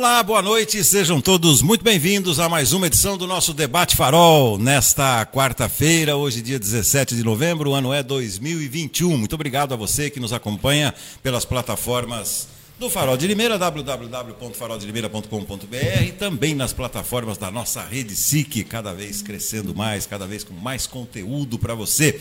[0.00, 4.56] Olá, boa noite, sejam todos muito bem-vindos a mais uma edição do nosso Debate Farol
[4.56, 9.18] nesta quarta-feira, hoje, dia 17 de novembro, o ano é 2021.
[9.18, 16.12] Muito obrigado a você que nos acompanha pelas plataformas do Farol de Limeira, www.faroldelimeira.com.br e
[16.12, 20.86] também nas plataformas da nossa rede SIC, cada vez crescendo mais, cada vez com mais
[20.86, 22.18] conteúdo para você.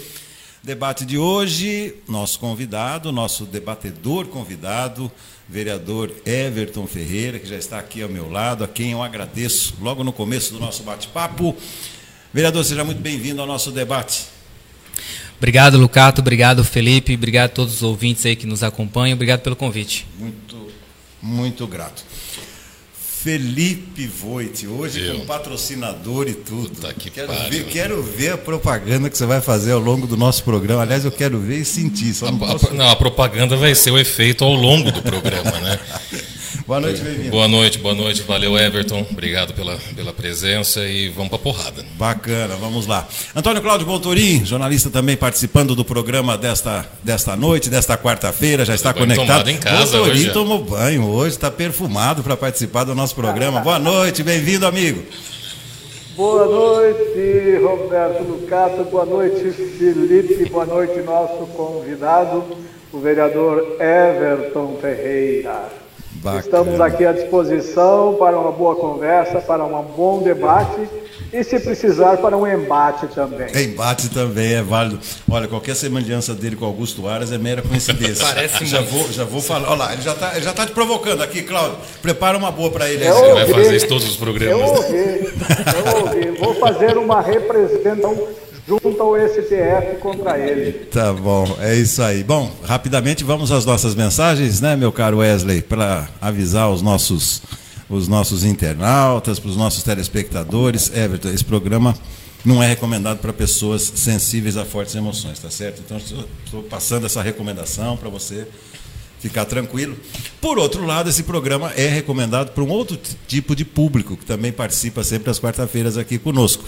[0.61, 5.09] Debate de hoje, nosso convidado, nosso debatedor convidado,
[5.50, 10.03] vereador Everton Ferreira, que já está aqui ao meu lado, a quem eu agradeço logo
[10.03, 11.58] no começo do nosso bate-papo.
[12.31, 14.25] Vereador, seja muito bem-vindo ao nosso debate.
[15.38, 16.22] Obrigado, Lucato.
[16.22, 17.16] Obrigado, Felipe.
[17.16, 19.16] Obrigado a todos os ouvintes aí que nos acompanham.
[19.16, 20.05] Obrigado pelo convite.
[20.20, 20.67] Muito,
[21.22, 22.03] muito grato.
[23.22, 25.20] Felipe Voit, hoje Eu.
[25.20, 26.70] com patrocinador e tudo.
[26.70, 30.16] Puta que quero, ver, quero ver a propaganda que você vai fazer ao longo do
[30.16, 30.84] nosso programa.
[30.84, 32.16] Aliás, eu quero ver e sentir.
[32.22, 32.73] A, não, posso...
[32.73, 35.78] não, a propaganda vai ser o efeito ao longo do programa, né?
[36.66, 37.30] Boa noite, bem-vindo.
[37.31, 38.21] Boa noite, boa noite.
[38.23, 39.05] Valeu, Everton.
[39.09, 41.86] Obrigado pela, pela presença e vamos para porrada.
[41.97, 43.08] Bacana, vamos lá.
[43.36, 48.94] Antônio Cláudio Voltorim, jornalista também participando do programa desta, desta noite, desta quarta-feira, já está
[48.94, 49.50] conectado.
[49.50, 50.31] em casa Voltorim hoje.
[50.31, 53.61] tomou banho hoje, está perfumado para participar do nosso programa.
[53.61, 55.03] Boa noite, bem-vindo, amigo.
[56.16, 58.83] Boa noite, Roberto Lucato.
[58.86, 60.50] Boa noite, Felipe.
[60.50, 62.58] Boa noite, nosso convidado,
[62.92, 65.78] o vereador Everton Ferreira.
[66.22, 66.42] Bacana.
[66.42, 70.89] Estamos aqui à disposição para uma boa conversa, para um bom debate
[71.31, 73.48] e, se precisar, para um embate também.
[73.56, 75.00] Embate também é válido.
[75.31, 78.26] Olha, qualquer semelhança dele com Augusto Aras é mera coincidência.
[78.28, 79.70] Parece já vou, já vou falar.
[79.70, 81.78] Olha lá, ele já está já tá te provocando aqui, Cláudio.
[82.02, 83.08] Prepara uma boa para ele.
[83.08, 84.59] Eu vai fazer isso todos os programas.
[84.59, 86.38] Eu ouvi, eu ouvi.
[86.38, 88.28] Vou fazer uma representação
[88.70, 90.72] junto ao STF contra ele.
[90.86, 92.23] Tá bom, é isso aí.
[92.23, 97.42] Bom, rapidamente vamos às nossas mensagens, né, meu caro Wesley, para avisar os nossos,
[97.89, 100.95] os nossos internautas, para os nossos telespectadores.
[100.95, 101.95] Everton, esse programa
[102.45, 105.82] não é recomendado para pessoas sensíveis a fortes emoções, tá certo?
[105.83, 108.48] Então, estou passando essa recomendação para você
[109.20, 109.98] ficar tranquilo.
[110.39, 114.52] Por outro lado, esse programa é recomendado para um outro tipo de público que também
[114.52, 116.66] participa sempre às quarta-feiras aqui conosco.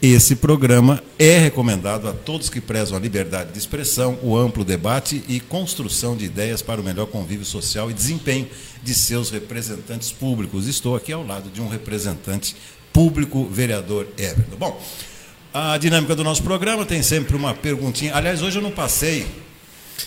[0.00, 5.24] Esse programa é recomendado a todos que prezam a liberdade de expressão, o amplo debate
[5.26, 8.48] e construção de ideias para o melhor convívio social e desempenho
[8.80, 10.68] de seus representantes públicos.
[10.68, 12.54] Estou aqui ao lado de um representante
[12.92, 14.56] público, vereador Everton.
[14.56, 14.80] Bom,
[15.52, 18.14] a dinâmica do nosso programa tem sempre uma perguntinha.
[18.14, 19.26] Aliás, hoje eu não passei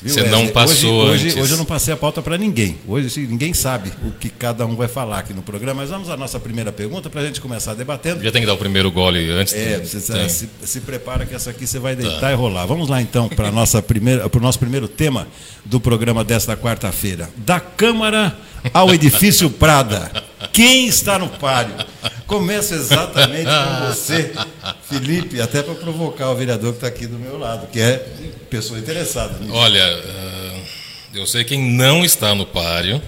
[0.01, 2.77] Viu, Você não passou hoje, hoje, hoje, eu não passei a pauta para ninguém.
[2.87, 5.81] Hoje ninguém sabe o que cada um vai falar aqui no programa.
[5.81, 8.23] Mas vamos à nossa primeira pergunta para a gente começar debatendo.
[8.23, 9.53] Já tem que dar o primeiro gole antes.
[9.53, 12.31] É, você se, se, prepara que essa aqui você vai deitar tá.
[12.31, 12.65] e rolar.
[12.65, 15.27] Vamos lá então para o nosso primeiro tema
[15.65, 17.29] do programa desta quarta-feira.
[17.37, 18.37] Da Câmara
[18.73, 20.11] ao Edifício Prada.
[20.51, 21.75] Quem está no páreo?
[22.27, 24.33] Começo exatamente com você,
[24.89, 28.05] Felipe, até para provocar o vereador que está aqui do meu lado, que é
[28.49, 29.53] pessoa interessada nisso.
[29.53, 30.03] Olha,
[31.13, 33.01] eu sei quem não está no páreo,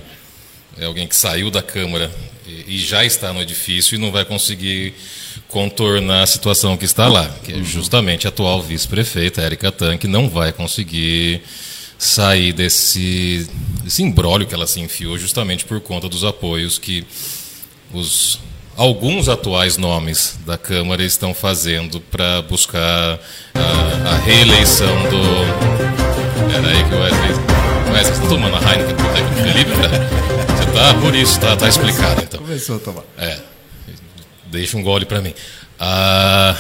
[0.78, 2.12] é alguém que saiu da Câmara
[2.46, 4.94] e já está no edifício e não vai conseguir
[5.48, 10.08] contornar a situação que está lá, que é justamente a atual vice-prefeita, Érica Tan, que
[10.08, 11.42] não vai conseguir
[12.04, 13.50] sair desse,
[13.84, 17.06] desse embrólio que ela se enfiou justamente por conta dos apoios que
[17.94, 18.40] os
[18.76, 23.20] alguns atuais nomes da Câmara estão fazendo para buscar
[23.54, 26.54] a, a, reeleição do.
[26.54, 27.30] Era aí que o Wesley.
[27.94, 30.58] Wesley, você está tomando a Heineken técnico Felipe, cara?
[30.58, 32.24] Você tá por isso, tá, tá explicado.
[32.24, 32.42] Então.
[32.42, 33.04] Começou a tomar.
[33.18, 33.40] É.
[34.48, 35.34] Deixa um gole para mim.
[35.80, 36.56] Ah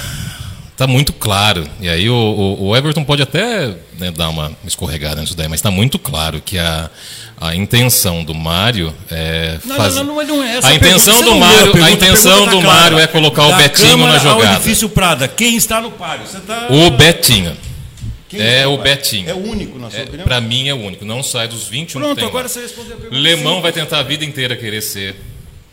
[0.74, 1.68] está muito claro.
[1.80, 3.68] E aí o, o, o Everton pode até
[3.98, 6.90] né, dar uma escorregada nisso daí, mas está muito claro que a,
[7.40, 10.04] a intenção do Mário é fazer.
[10.04, 13.08] Não, não, não, é essa a intenção do Mário, a intenção do tá Mário é
[13.08, 14.50] colocar da o Betinho Câmara na jogada.
[14.50, 16.26] Ao edifício Prada, quem está no páreo?
[16.46, 16.68] Tá...
[16.70, 17.56] O Betinho.
[18.28, 19.30] Quem é o Betinho.
[19.30, 20.24] É o único, na sua é, opinião?
[20.24, 21.06] Para mim é o único.
[21.06, 22.50] Não sai dos 21 Pronto, agora lá.
[22.50, 23.22] você respondeu a pergunta.
[23.22, 25.16] Lemão vai tentar a vida inteira querer ser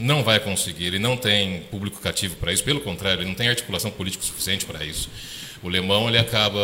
[0.00, 3.48] não vai conseguir, ele não tem público cativo para isso, pelo contrário, ele não tem
[3.48, 5.08] articulação política suficiente para isso.
[5.62, 6.58] O Lemão, ele acaba,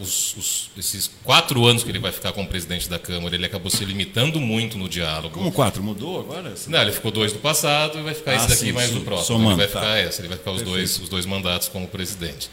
[0.00, 3.70] os, os, esses quatro anos que ele vai ficar como presidente da Câmara, ele acabou
[3.70, 5.34] se limitando muito no diálogo.
[5.34, 5.80] Como quatro?
[5.80, 6.52] Mudou agora?
[6.66, 8.94] Não, ele ficou dois do passado e vai ficar ah, esse daqui sim, mais sim.
[8.94, 9.38] do próximo.
[9.38, 12.50] Somando, ele vai ficar essa, ele vai ficar os dois, os dois mandatos como presidente.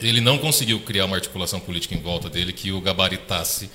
[0.00, 3.68] Ele não conseguiu criar uma articulação política em volta dele que o gabaritasse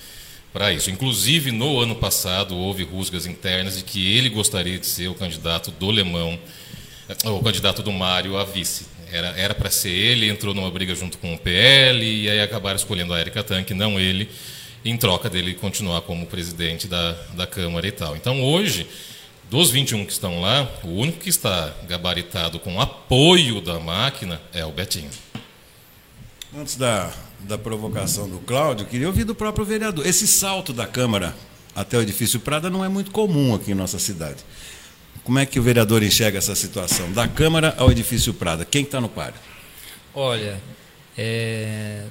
[0.57, 0.89] para isso.
[0.89, 5.69] Inclusive, no ano passado, houve rusgas internas de que ele gostaria de ser o candidato
[5.69, 6.39] do Lemão,
[7.25, 8.87] o candidato do Mário a vice.
[9.11, 13.13] Era para ser ele, entrou numa briga junto com o PL e aí acabaram escolhendo
[13.13, 14.27] a Erika Tanque, não ele,
[14.83, 18.15] em troca dele continuar como presidente da, da Câmara e tal.
[18.15, 18.87] Então, hoje,
[19.49, 24.65] Dos 21 que estão lá, o único que está gabaritado com apoio da máquina é
[24.65, 25.09] o Betinho.
[26.53, 30.05] Antes da, da provocação do Cláudio, queria ouvir do próprio vereador.
[30.05, 31.35] Esse salto da Câmara
[31.75, 34.37] até o edifício Prada não é muito comum aqui em nossa cidade.
[35.23, 37.11] Como é que o vereador enxerga essa situação?
[37.11, 39.35] Da Câmara ao edifício Prada, quem está no páreo?
[40.15, 40.59] Olha,
[41.17, 42.03] é,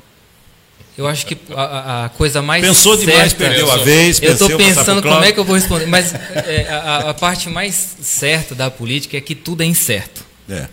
[0.97, 4.21] eu acho que a, a, coisa mais Pensou certa, demais, perdeu a vez.
[4.23, 5.87] Eu estou pensando como é que eu vou responder.
[5.87, 10.25] Mas é, a, a, parte mais certa da política é que tudo é incerto.
[10.49, 10.69] É.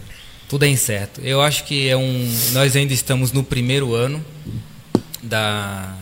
[0.53, 1.19] Tudo é incerto.
[1.21, 2.31] Eu acho que é um.
[2.51, 4.23] Nós ainda estamos no primeiro ano
[5.23, 5.97] da,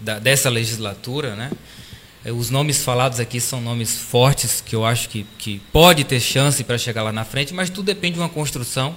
[0.00, 1.50] da dessa legislatura, né?
[2.24, 6.20] É, os nomes falados aqui são nomes fortes que eu acho que, que pode ter
[6.20, 8.96] chance para chegar lá na frente, mas tudo depende de uma construção.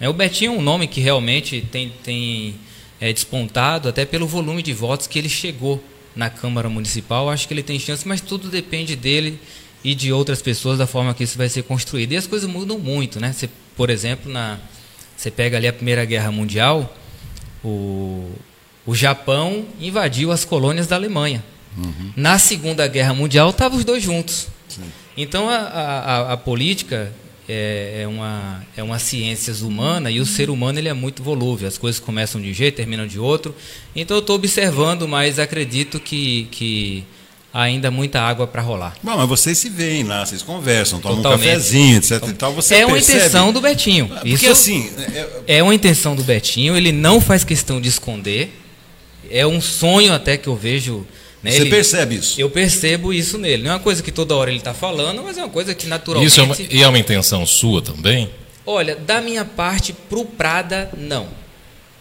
[0.00, 2.54] É, o Betinho é um nome que realmente tem, tem
[2.98, 5.84] é, despontado até pelo volume de votos que ele chegou
[6.16, 7.28] na Câmara Municipal.
[7.28, 9.38] Acho que ele tem chance, mas tudo depende dele
[9.84, 12.12] e de outras pessoas da forma que isso vai ser construído.
[12.12, 13.30] E as coisas mudam muito, né?
[13.30, 14.58] Você, por exemplo, na,
[15.16, 16.94] você pega ali a Primeira Guerra Mundial,
[17.64, 18.28] o,
[18.84, 21.44] o Japão invadiu as colônias da Alemanha.
[21.76, 22.12] Uhum.
[22.16, 24.48] Na Segunda Guerra Mundial estavam os dois juntos.
[24.68, 24.82] Sim.
[25.16, 27.12] Então a, a, a política
[27.48, 31.68] é, é, uma, é uma ciência humana e o ser humano ele é muito volúvel.
[31.68, 33.54] As coisas começam de um jeito, terminam de outro.
[33.94, 37.04] Então eu estou observando, mas acredito que, que
[37.62, 38.94] ainda muita água para rolar.
[39.02, 41.46] Bom, mas vocês se veem lá, vocês conversam, tomam Totalmente.
[41.46, 42.22] um cafezinho, etc.
[42.28, 43.18] E tal, você é uma percebe...
[43.18, 44.08] intenção do Betinho.
[44.08, 44.90] Porque Isso assim.
[45.46, 45.56] É...
[45.58, 48.56] é uma intenção do Betinho, ele não faz questão de esconder.
[49.30, 51.06] É um sonho até que eu vejo
[51.42, 51.52] né?
[51.52, 52.40] Você ele, percebe isso?
[52.40, 53.62] Eu percebo isso nele.
[53.62, 55.86] Não é uma coisa que toda hora ele está falando, mas é uma coisa que
[55.86, 56.28] naturalmente.
[56.28, 58.28] Isso é uma, e é uma intenção sua também?
[58.66, 61.28] Olha, da minha parte para o Prada, não.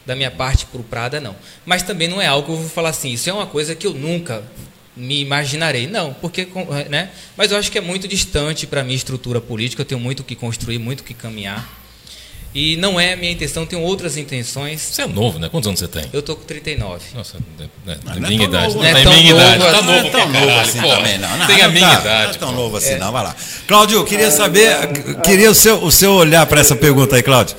[0.07, 1.35] Da minha parte para o Prada, não.
[1.65, 3.85] Mas também não é algo que eu vou falar assim, isso é uma coisa que
[3.85, 4.43] eu nunca
[4.97, 5.87] me imaginarei.
[5.87, 6.47] Não, porque.
[6.89, 7.09] Né?
[7.35, 10.23] Mas eu acho que é muito distante para a minha estrutura política, eu tenho muito
[10.23, 11.77] que construir, muito que caminhar.
[12.55, 14.81] E não é a minha intenção, tenho outras intenções.
[14.81, 15.47] Você é novo, né?
[15.47, 16.05] Quantos anos você tem?
[16.11, 17.03] Eu tô com 39.
[17.13, 18.73] Nossa, é, é, é minha idade.
[18.73, 19.63] Novo, não é, é minha idade.
[19.63, 21.37] Tá novo, não é tão novo assim pô, também, não.
[21.37, 22.25] não tem a minha tá, idade.
[22.25, 22.97] Não é tão novo assim, é.
[22.97, 23.11] não.
[23.11, 23.35] Vai lá.
[23.67, 24.75] Cláudio, queria saber,
[25.23, 27.55] queria o seu, o seu olhar para essa pergunta aí, Cláudio.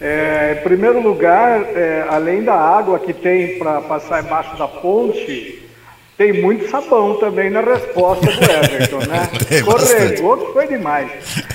[0.00, 5.55] É, em primeiro lugar, é, além da água que tem para passar embaixo da ponte,
[6.16, 9.28] tem muito sabão também na resposta do Everton, né?
[9.64, 11.10] Correu, que foi demais.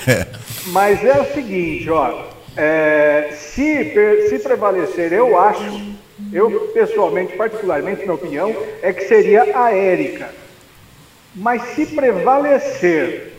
[0.06, 0.26] É.
[0.66, 2.26] Mas é o seguinte, ó,
[2.56, 5.94] é, se, se prevalecer, eu acho,
[6.32, 10.30] eu pessoalmente, particularmente, minha opinião, é que seria a Érica.
[11.34, 13.32] Mas se prevalecer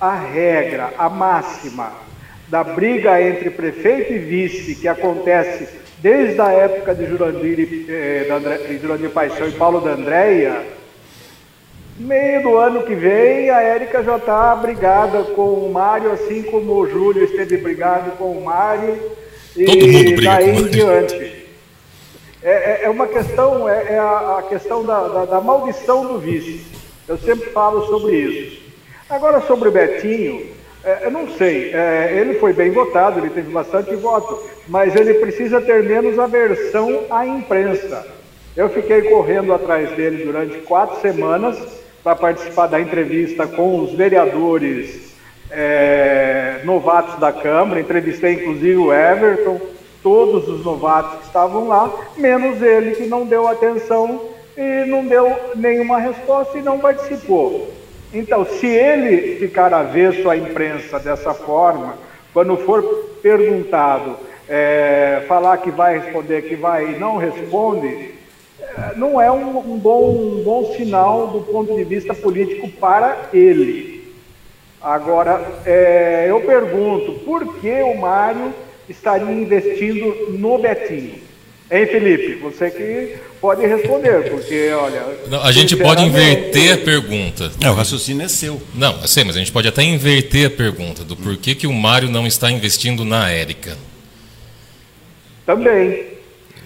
[0.00, 1.92] a regra, a máxima
[2.48, 8.26] da briga entre prefeito e vice, que acontece desde a época de Jurandir, eh,
[8.68, 10.62] de Jurandir Paixão e Paulo da Andréia,
[11.98, 16.72] Meio do ano que vem, a Érica já está brigada com o Mário, assim como
[16.72, 18.98] o Júlio esteve brigado com o Mário.
[19.54, 21.46] Todo mundo briga daí em diante.
[22.42, 26.18] É, é, é, uma questão, é, é a, a, questão da, da, da, maldição do
[26.18, 26.64] vice.
[27.06, 28.62] Eu sempre falo sobre isso.
[29.08, 30.46] Agora, sobre o Betinho,
[30.84, 35.14] é, eu não sei, é, ele foi bem votado, ele teve bastante voto, mas ele
[35.14, 38.06] precisa ter menos aversão à imprensa.
[38.56, 41.56] Eu fiquei correndo atrás dele durante quatro semanas
[42.02, 45.14] para participar da entrevista com os vereadores
[45.50, 47.80] é, novatos da Câmara.
[47.80, 49.60] Entrevistei inclusive o Everton,
[50.02, 54.20] todos os novatos que estavam lá, menos ele que não deu atenção
[54.56, 57.72] e não deu nenhuma resposta e não participou.
[58.12, 61.96] Então, se ele ficar avesso à imprensa dessa forma,
[62.32, 62.82] quando for
[63.22, 64.16] perguntado,
[64.48, 68.12] é, falar que vai responder, que vai e não responde,
[68.96, 74.12] não é um, um, bom, um bom sinal do ponto de vista político para ele.
[74.80, 78.52] Agora, é, eu pergunto, por que o Mário
[78.88, 81.31] estaria investindo no Betinho?
[81.72, 82.34] Hein, Felipe?
[82.42, 85.06] Você que pode responder, porque, olha.
[85.26, 87.50] Não, a gente pode inverter a pergunta.
[87.62, 88.60] É, o raciocínio é seu.
[88.74, 91.72] Não, eu sei, mas a gente pode até inverter a pergunta do porquê que o
[91.72, 93.78] Mário não está investindo na Érica.
[95.46, 96.08] Também.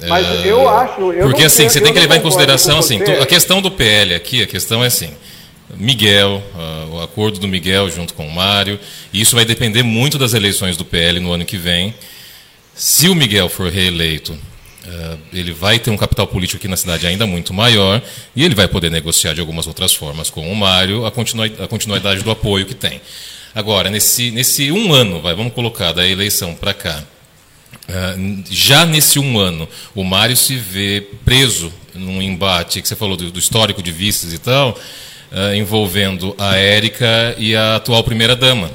[0.08, 1.12] Mas é, eu acho.
[1.12, 4.42] Eu porque assim, você tem que levar em consideração assim, a questão do PL aqui,
[4.42, 5.10] a questão é assim.
[5.76, 8.78] Miguel, uh, o acordo do Miguel junto com o Mário,
[9.12, 11.94] e isso vai depender muito das eleições do PL no ano que vem.
[12.74, 14.36] Se o Miguel for reeleito,
[15.32, 18.00] ele vai ter um capital político aqui na cidade ainda muito maior
[18.34, 22.22] e ele vai poder negociar de algumas outras formas com o Mário a, a continuidade
[22.22, 23.00] do apoio que tem.
[23.54, 27.02] Agora, nesse, nesse um ano, vai, vamos colocar da eleição para cá,
[27.88, 33.16] Uh, já nesse um ano, o Mário se vê preso num embate que você falou
[33.16, 34.76] do, do histórico de vistas e tal.
[35.30, 38.70] uh, envolvendo a Érica e a atual primeira-dama,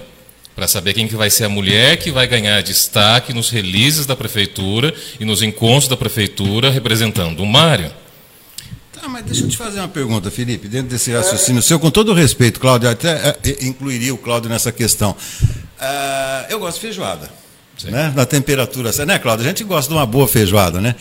[0.61, 4.15] para saber quem que vai ser a mulher que vai ganhar destaque nos releases da
[4.15, 7.91] prefeitura e nos encontros da prefeitura representando o Mário.
[8.93, 12.11] Tá, mas deixa eu te fazer uma pergunta, Felipe, dentro desse raciocínio seu, com todo
[12.11, 15.15] o respeito, Cláudio, até é, incluiria o Cláudio nessa questão.
[15.41, 17.27] Uh, eu gosto de feijoada.
[17.85, 18.13] Né?
[18.15, 19.43] Na temperatura, né, Cláudio?
[19.43, 20.93] A gente gosta de uma boa feijoada, né?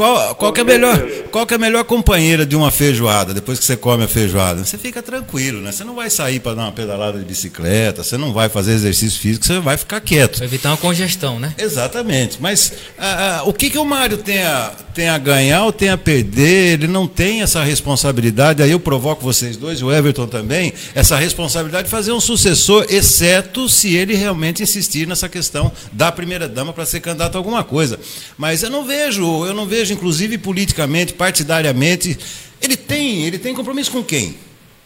[0.00, 0.98] Qual, qual, que é melhor,
[1.30, 4.64] qual que é a melhor companheira de uma feijoada, depois que você come a feijoada?
[4.64, 5.72] Você fica tranquilo, né?
[5.72, 9.20] Você não vai sair para dar uma pedalada de bicicleta, você não vai fazer exercício
[9.20, 10.38] físico, você vai ficar quieto.
[10.38, 11.54] Vai evitar uma congestão, né?
[11.58, 12.38] Exatamente.
[12.40, 15.90] Mas ah, ah, o que, que o Mário tem a, tem a ganhar ou tem
[15.90, 16.80] a perder?
[16.80, 21.84] Ele não tem essa responsabilidade, aí eu provoco vocês dois, o Everton também, essa responsabilidade
[21.84, 27.00] de fazer um sucessor, exceto se ele realmente insistir nessa questão da primeira-dama para ser
[27.00, 28.00] candidato a alguma coisa.
[28.38, 32.18] Mas eu não vejo, eu não vejo seja inclusive politicamente, partidariamente,
[32.62, 34.36] ele tem, ele tem compromisso com quem?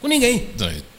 [0.01, 0.49] Com ninguém.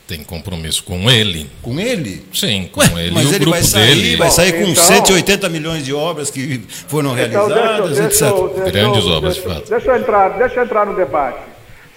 [0.07, 1.49] Tem compromisso com ele.
[1.63, 2.23] Com ele?
[2.31, 4.15] Sim, com Ué, ele mas e o ele grupo vai sair, dele.
[4.17, 8.53] vai sair com então, 180 milhões de obras que foram então, realizadas, deixa, etc.
[8.55, 9.69] Deixa, Grandes obras, de fato.
[9.69, 11.39] Deixa eu, entrar, deixa eu entrar no debate.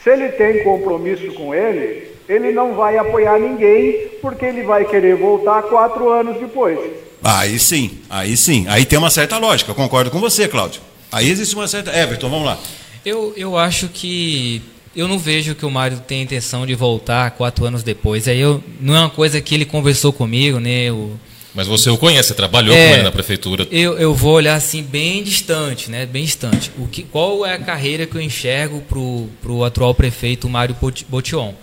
[0.03, 5.17] Se ele tem compromisso com ele, ele não vai apoiar ninguém, porque ele vai querer
[5.17, 6.79] voltar quatro anos depois.
[7.23, 8.65] Aí sim, aí sim.
[8.69, 10.81] Aí tem uma certa lógica, concordo com você, Cláudio.
[11.11, 11.97] Aí existe uma certa.
[11.97, 12.59] Everton, vamos lá.
[13.05, 14.63] Eu, eu acho que.
[14.97, 18.27] Eu não vejo que o Mário tem intenção de voltar quatro anos depois.
[18.27, 20.85] Aí eu, não é uma coisa que ele conversou comigo, né?
[20.85, 21.19] Eu,
[21.55, 23.67] mas você o conhece, você trabalhou é, com ele na prefeitura.
[23.71, 26.07] Eu, eu vou olhar assim bem distante, né?
[26.07, 26.71] Bem distante.
[26.79, 30.77] O que, qual é a carreira que eu enxergo para o atual prefeito Mário
[31.09, 31.55] Botion?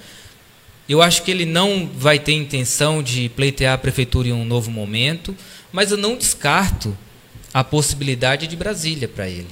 [0.89, 4.69] Eu acho que ele não vai ter intenção de pleitear a prefeitura em um novo
[4.69, 5.35] momento,
[5.71, 6.95] mas eu não descarto
[7.55, 9.47] a possibilidade de Brasília para ele.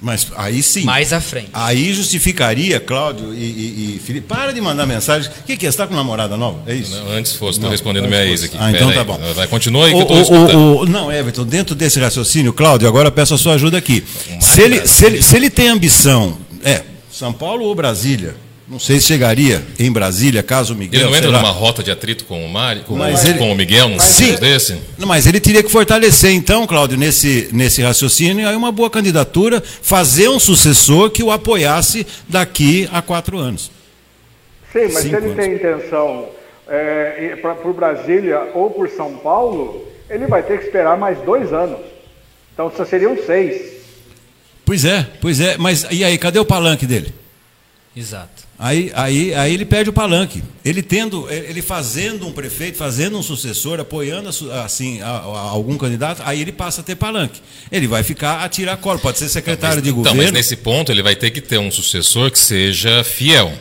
[0.00, 0.84] Mas aí sim.
[0.84, 1.50] Mais à frente.
[1.52, 4.26] Aí justificaria, Cláudio e, e, e Felipe.
[4.26, 5.30] Para de mandar mensagem.
[5.30, 5.70] O que, que é?
[5.70, 6.62] Você está com namorada nova?
[6.66, 6.96] É isso?
[6.96, 8.56] Não, antes fosse, estou respondendo minha ex aqui.
[8.58, 9.18] Ah, então Pera tá aí.
[9.18, 9.34] bom.
[9.34, 12.88] Vai, continua aí que o, eu estou o, o, Não, Everton, dentro desse raciocínio, Cláudio,
[12.88, 14.02] agora peço a sua ajuda aqui.
[14.40, 16.82] Se ele, se, ele, se ele tem ambição, é,
[17.12, 18.34] São Paulo ou Brasília?
[18.72, 21.02] Não sei se chegaria em Brasília, caso o Miguel.
[21.02, 23.54] Ele não entra numa rota de atrito com o Mário, com, mas ele, com o
[23.54, 24.78] Miguel, num sim, desse?
[24.96, 30.30] Mas ele teria que fortalecer, então, Cláudio, nesse, nesse raciocínio, aí uma boa candidatura, fazer
[30.30, 33.70] um sucessor que o apoiasse daqui a quatro anos.
[34.72, 35.36] Sim, mas Cinco se ele anos.
[35.36, 36.28] tem intenção
[36.66, 41.78] é, por Brasília ou por São Paulo, ele vai ter que esperar mais dois anos.
[42.54, 43.70] Então só seriam seis.
[44.64, 45.58] Pois é, pois é.
[45.58, 47.12] Mas e aí, cadê o palanque dele?
[47.94, 48.41] Exato.
[48.62, 50.40] Aí, aí, aí ele perde o palanque.
[50.64, 54.28] Ele tendo, ele fazendo um prefeito, fazendo um sucessor, apoiando
[54.64, 57.40] assim a, a algum candidato, aí ele passa a ter palanque.
[57.72, 60.22] Ele vai ficar a tirar colo, pode ser secretário mas, de então, governo.
[60.22, 63.52] Mas nesse ponto ele vai ter que ter um sucessor que seja fiel.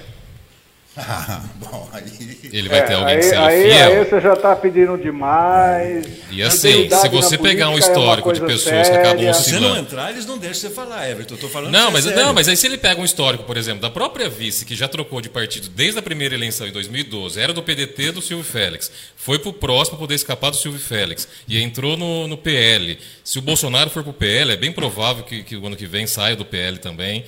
[0.97, 2.37] Ah, bom, aí...
[2.51, 3.91] Ele vai ter alguém aí, que seja aí, fiel.
[3.91, 6.05] Aí você já está pedindo demais.
[6.29, 8.91] E assim, se você pegar um é histórico é de pessoas séria.
[8.91, 9.41] que acabam oscilando...
[9.41, 11.35] Se você não entrar, eles não deixam você falar, Everton.
[11.35, 13.81] Estou falando não, mas, é não, mas aí se ele pega um histórico, por exemplo,
[13.81, 17.53] da própria vice, que já trocou de partido desde a primeira eleição em 2012, era
[17.53, 21.61] do PDT do Silvio Félix, foi para o próximo poder escapar do Silvio Félix e
[21.61, 22.99] entrou no, no PL.
[23.23, 25.85] Se o Bolsonaro for para o PL, é bem provável que, que o ano que
[25.85, 27.23] vem saia do PL também,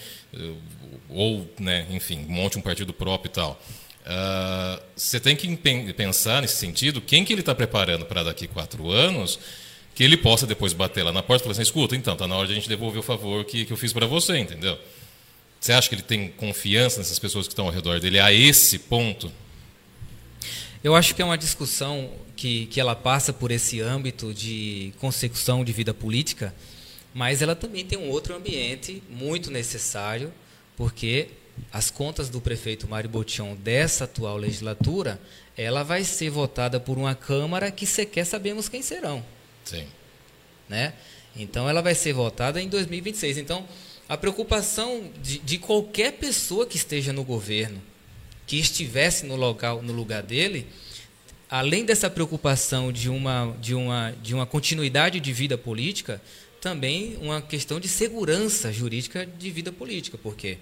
[1.13, 3.61] ou, né, enfim, monte um partido próprio e tal.
[4.03, 5.47] Uh, você tem que
[5.93, 9.39] pensar nesse sentido, quem que ele está preparando para daqui quatro anos,
[9.95, 12.35] que ele possa depois bater lá na porta e falar assim, escuta, então, está na
[12.35, 14.77] hora de a gente devolver o favor que, que eu fiz para você, entendeu?
[15.59, 18.79] Você acha que ele tem confiança nessas pessoas que estão ao redor dele a esse
[18.79, 19.31] ponto?
[20.83, 25.63] Eu acho que é uma discussão que, que ela passa por esse âmbito de consecução
[25.63, 26.53] de vida política,
[27.13, 30.33] mas ela também tem um outro ambiente muito necessário,
[30.75, 31.29] porque
[31.71, 35.19] as contas do prefeito Mário Botion dessa atual legislatura,
[35.55, 39.23] ela vai ser votada por uma Câmara que sequer sabemos quem serão.
[39.63, 39.85] Sim.
[40.67, 40.93] Né?
[41.35, 43.37] Então, ela vai ser votada em 2026.
[43.37, 43.67] Então,
[44.07, 47.81] a preocupação de, de qualquer pessoa que esteja no governo,
[48.45, 50.67] que estivesse no, local, no lugar dele,
[51.49, 56.21] além dessa preocupação de uma, de, uma, de uma continuidade de vida política,
[56.63, 60.57] também uma questão de segurança jurídica de vida política, porque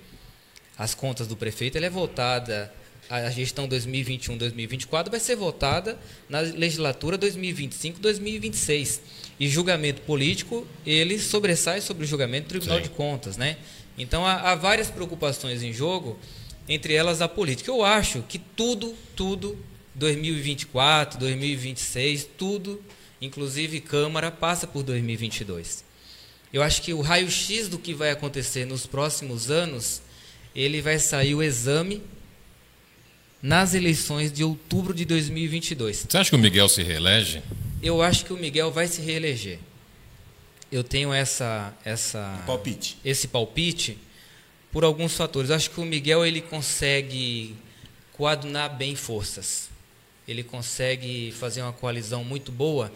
[0.75, 2.73] as contas do prefeito, ela é votada,
[3.07, 8.99] a gestão 2021-2024 vai ser votada na legislatura 2025-2026.
[9.39, 12.83] E julgamento político, ele sobressai sobre o julgamento do Tribunal Sim.
[12.83, 13.37] de Contas.
[13.37, 13.57] Né?
[13.95, 16.17] Então, há, há várias preocupações em jogo,
[16.67, 17.69] entre elas a política.
[17.69, 19.55] Eu acho que tudo, tudo,
[19.93, 22.81] 2024, 2026, tudo,
[23.21, 25.90] inclusive Câmara, passa por 2022.
[26.53, 30.01] Eu acho que o raio-x do que vai acontecer nos próximos anos
[30.53, 32.01] ele vai sair o exame
[33.41, 36.05] nas eleições de outubro de 2022.
[36.09, 37.41] Você acha que o Miguel se reelege?
[37.81, 39.59] Eu acho que o Miguel vai se reeleger.
[40.71, 42.97] Eu tenho essa, essa Palpite.
[43.03, 43.97] esse palpite
[44.71, 45.49] por alguns fatores.
[45.49, 47.55] Eu acho que o Miguel ele consegue
[48.13, 49.69] coadunar bem forças.
[50.27, 52.91] Ele consegue fazer uma coalizão muito boa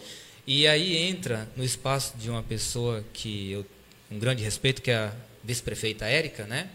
[0.46, 3.66] e aí entra no espaço de uma pessoa que eu
[4.10, 5.12] um grande respeito que é a
[5.42, 6.68] vice-prefeita Érica, né?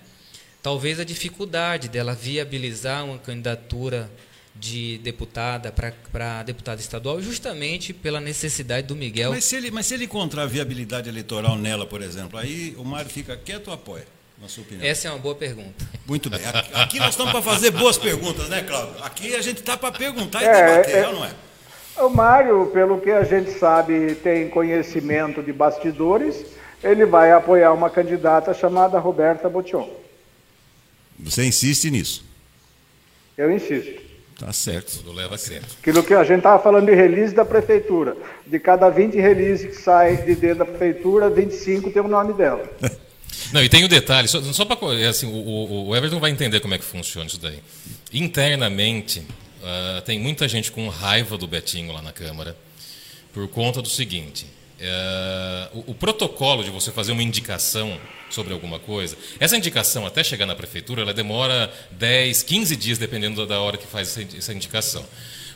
[0.61, 4.11] Talvez a dificuldade dela viabilizar uma candidatura
[4.53, 9.31] de deputada para deputada estadual, justamente pela necessidade do Miguel.
[9.31, 13.09] Mas se, ele, mas se ele encontrar viabilidade eleitoral nela, por exemplo, aí o Mário
[13.09, 14.05] fica quieto ou apoia?
[14.39, 14.85] Na sua opinião.
[14.85, 15.87] Essa é uma boa pergunta.
[16.05, 16.41] Muito bem.
[16.73, 19.03] Aqui, nós estamos para fazer boas perguntas, né, Cláudio?
[19.03, 21.33] Aqui a gente está para perguntar e É, debater, é- não é?
[22.01, 26.43] O Mário, pelo que a gente sabe, tem conhecimento de bastidores,
[26.83, 29.87] ele vai apoiar uma candidata chamada Roberta Botion.
[31.19, 32.23] Você insiste nisso.
[33.37, 34.01] Eu insisto.
[34.39, 34.97] Tá certo.
[34.97, 35.61] Tudo leva a crer.
[35.79, 38.17] Aquilo que a gente estava falando de release da prefeitura.
[38.47, 42.63] De cada 20 release que sai de dentro da prefeitura, 25 tem o nome dela.
[43.53, 44.77] Não, e tem o detalhe, só, só para
[45.09, 47.59] assim, o, o- o Everton vai entender como é que funciona isso daí.
[48.11, 49.23] Internamente,
[49.63, 52.55] ah, tem muita gente com raiva do Betinho lá na Câmara,
[53.33, 54.45] por conta do seguinte:
[54.79, 57.99] eh, o, o protocolo de você fazer uma indicação
[58.29, 63.45] sobre alguma coisa, essa indicação até chegar na prefeitura, ela demora 10, 15 dias, dependendo
[63.45, 65.05] da hora que faz essa indicação.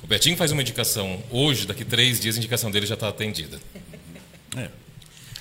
[0.03, 3.59] O Betinho faz uma indicação hoje, daqui três dias a indicação dele já está atendida.
[4.55, 4.69] É.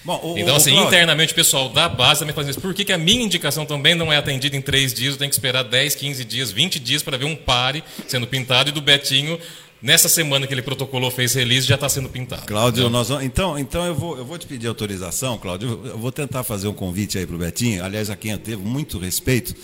[0.04, 2.61] Bom, o, Então, assim, o internamente o pessoal da base também faz isso.
[2.61, 5.14] Por que, que a minha indicação também não é atendida em três dias?
[5.14, 8.68] Eu tenho que esperar 10, 15 dias, 20 dias para ver um pare sendo pintado
[8.68, 9.38] e do Betinho,
[9.80, 12.46] nessa semana que ele protocolou, fez release, já está sendo pintado.
[12.46, 15.80] Cláudio, nós vamos, então, então eu, vou, eu vou te pedir autorização, Cláudio.
[15.84, 17.84] Eu vou tentar fazer um convite aí para o Betinho.
[17.84, 19.54] Aliás, a quem eu teve muito respeito.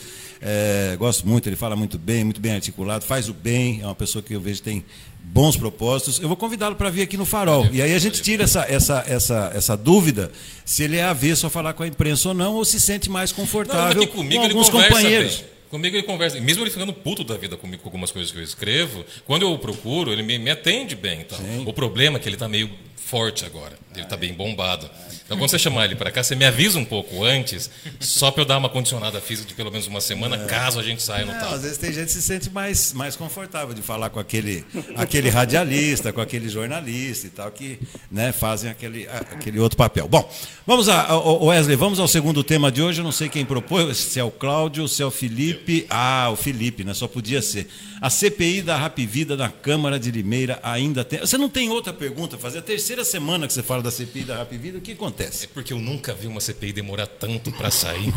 [0.43, 3.95] É, gosto muito, ele fala muito bem, muito bem articulado, faz o bem, é uma
[3.95, 4.85] pessoa que eu vejo tem
[5.23, 6.19] bons propósitos.
[6.19, 7.69] Eu vou convidá-lo para vir aqui no Farol.
[7.71, 10.33] E aí a gente tira essa, essa, essa, essa dúvida
[10.65, 13.31] se ele é avesso a falar com a imprensa ou não, ou se sente mais
[13.31, 15.37] Não, confortável aqui comigo com alguns conversa companheiros.
[15.37, 15.45] bem.
[15.71, 16.41] Comigo ele conversa.
[16.41, 19.53] Mesmo ele ficando puto da vida comigo com algumas coisas que eu escrevo, quando eu
[19.53, 21.21] o procuro, ele me, me atende bem.
[21.21, 21.39] Então.
[21.65, 22.69] O problema é que ele está meio
[23.11, 23.77] forte agora.
[23.93, 24.89] Ele está bem bombado.
[25.25, 27.69] Então, quando você chamar ele para cá, você me avisa um pouco antes,
[27.99, 31.03] só para eu dar uma condicionada física de pelo menos uma semana, caso a gente
[31.03, 31.55] saia no Não, tal.
[31.55, 34.65] às vezes tem gente que se sente mais, mais confortável de falar com aquele,
[34.97, 40.07] aquele radialista, com aquele jornalista e tal, que né, fazem aquele, aquele outro papel.
[40.09, 40.29] Bom,
[40.67, 43.01] vamos a, Wesley, vamos ao segundo tema de hoje.
[43.01, 45.85] Eu não sei quem propôs, se é o Cláudio, se é o Felipe.
[45.91, 46.95] Ah, o Felipe, né?
[46.95, 47.69] Só podia ser.
[48.01, 51.19] A CPI da Rapvida na Câmara de Limeira ainda tem.
[51.21, 52.61] Você não tem outra pergunta a fazer?
[52.61, 55.45] A terceira semana que você fala da CPI da Rapvida, o que acontece?
[55.45, 58.11] É porque eu nunca vi uma CPI demorar tanto para sair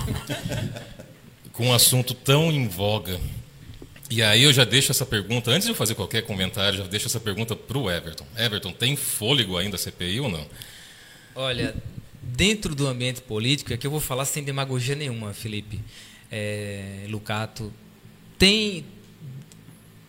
[1.52, 3.20] com um assunto tão em voga.
[4.10, 7.08] E aí eu já deixo essa pergunta, antes de eu fazer qualquer comentário, já deixo
[7.08, 8.26] essa pergunta para o Everton.
[8.38, 10.46] Everton, tem fôlego ainda a CPI ou não?
[11.36, 11.76] Olha,
[12.22, 15.82] dentro do ambiente político, aqui eu vou falar sem demagogia nenhuma, Felipe,
[16.32, 17.74] é, Lucato,
[18.38, 18.86] tem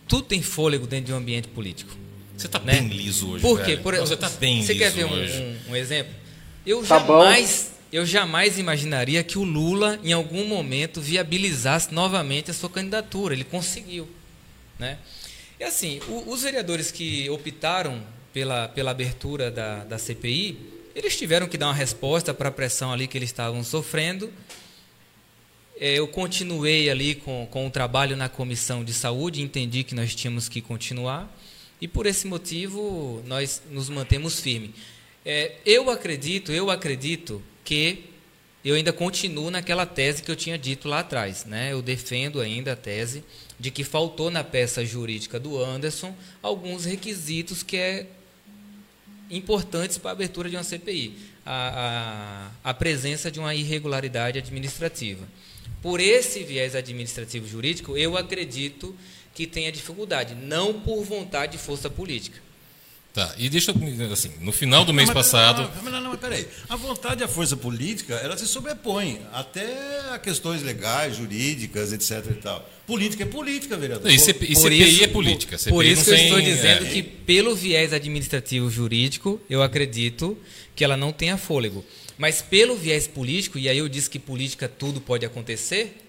[0.07, 1.95] tudo tem fôlego dentro de um ambiente político.
[2.37, 2.73] Você está né?
[2.79, 3.71] bem liso hoje, Por quê?
[3.71, 3.81] velho.
[3.81, 5.41] Por, Não, você está bem Você liso quer ver um, hoje.
[5.67, 6.13] um- um exemplo?
[6.65, 7.21] Eu Tá bom.
[7.23, 13.33] jamais, eu jamais imaginaria que o Lula, em algum momento, viabilizasse novamente a sua candidatura.
[13.33, 14.07] Ele conseguiu,
[14.77, 14.97] né?
[15.59, 18.01] E assim, o- os vereadores que optaram
[18.33, 20.57] pela, pela abertura da, da CPI,
[20.93, 24.29] eles tiveram que dar uma resposta para a pressão ali que eles estavam sofrendo.
[25.77, 30.15] É, Eu continuei ali com, com o trabalho na comissão de saúde, entendi que nós
[30.15, 31.29] tínhamos que continuar
[31.81, 34.71] e por esse motivo nós nos mantemos firmes.
[35.25, 38.05] É, eu acredito, eu acredito que
[38.63, 41.73] eu ainda continuo naquela tese que eu tinha dito lá atrás, né?
[41.73, 43.23] Eu defendo ainda a tese
[43.59, 48.07] de que faltou na peça jurídica do Anderson alguns requisitos que é
[49.29, 51.17] importantes para a abertura de uma CPI.
[51.45, 55.27] A, a, a presença de uma irregularidade administrativa.
[55.81, 58.95] Por esse viés administrativo jurídico, eu acredito
[59.33, 62.43] que tenha dificuldade, não por vontade de força política.
[63.13, 66.19] Tá, e deixa eu, assim, no final do mês mas- passado, Não, não, não, mas
[66.19, 66.45] peraí.
[66.67, 72.25] A vontade e a força política, ela se sobrepõe até a questões legais, jurídicas, etc
[72.31, 72.69] e tal.
[72.85, 74.11] Política é política, vereador.
[74.11, 75.51] e, CP, e Por CPI isso- é política.
[75.57, 79.63] Por, CPI por isso que eu estou dizendo é, que, pelo viés administrativo jurídico, eu
[79.63, 80.37] acredito
[80.75, 81.85] que ela não tenha fôlego.
[82.17, 86.01] Mas pelo viés político, e aí eu disse que política tudo pode acontecer,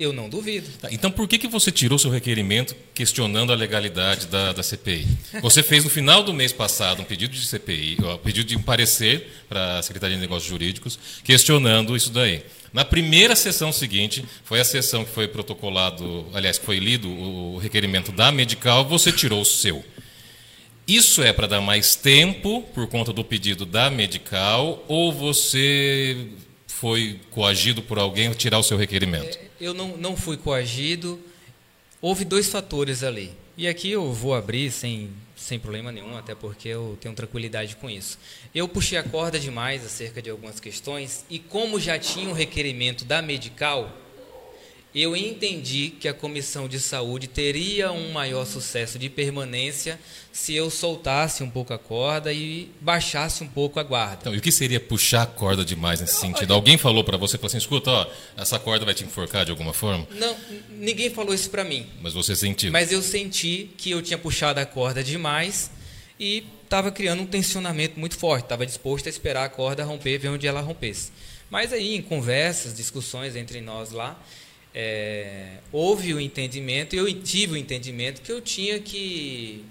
[0.00, 0.68] Eu não duvido.
[0.80, 5.08] Tá, então por que, que você tirou seu requerimento questionando a legalidade da, da CPI?
[5.42, 8.62] Você fez no final do mês passado um pedido de CPI, um pedido de um
[8.62, 12.44] parecer para a Secretaria de Negócios Jurídicos, questionando isso daí.
[12.72, 17.58] Na primeira sessão seguinte, foi a sessão que foi protocolado, aliás, que foi lido o
[17.58, 19.84] requerimento da Medical, você tirou o seu.
[20.88, 26.28] Isso é para dar mais tempo por conta do pedido da Medical ou você
[26.66, 29.36] foi coagido por alguém a tirar o seu requerimento?
[29.36, 31.20] É, eu não, não fui coagido.
[32.00, 33.32] Houve dois fatores ali.
[33.54, 37.90] E aqui eu vou abrir sem, sem problema nenhum, até porque eu tenho tranquilidade com
[37.90, 38.18] isso.
[38.54, 43.04] Eu puxei a corda demais acerca de algumas questões e como já tinha um requerimento
[43.04, 43.94] da Medical,
[44.94, 50.00] eu entendi que a comissão de saúde teria um maior sucesso de permanência
[50.32, 54.18] se eu soltasse um pouco a corda e baixasse um pouco a guarda.
[54.22, 56.54] Então, e o que seria puxar a corda demais nesse sentido?
[56.54, 59.74] Alguém falou para você, falou assim, escuta, ó, essa corda vai te enforcar de alguma
[59.74, 60.06] forma?
[60.12, 60.36] Não,
[60.70, 61.86] ninguém falou isso para mim.
[62.00, 62.72] Mas você sentiu?
[62.72, 65.70] Mas eu senti que eu tinha puxado a corda demais
[66.18, 68.44] e estava criando um tensionamento muito forte.
[68.44, 71.12] Estava disposto a esperar a corda romper, ver onde ela rompesse.
[71.50, 74.20] Mas aí, em conversas, discussões entre nós lá,
[74.74, 79.64] é, houve o entendimento, eu tive o entendimento que eu tinha que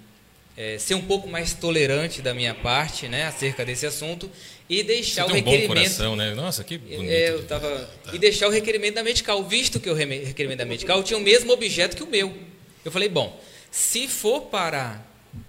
[0.58, 4.30] é, ser um pouco mais tolerante da minha parte, né, acerca desse assunto
[4.68, 5.64] e deixar Você o requerimento.
[5.64, 6.34] Um bom coração, né?
[6.34, 7.10] Nossa, que bonito.
[7.10, 8.14] É, eu tava tá.
[8.14, 11.52] e deixar o requerimento da medical, visto que o requerimento da medical tinha o mesmo
[11.54, 12.36] objeto que o meu.
[12.84, 15.06] Eu falei, bom, se for para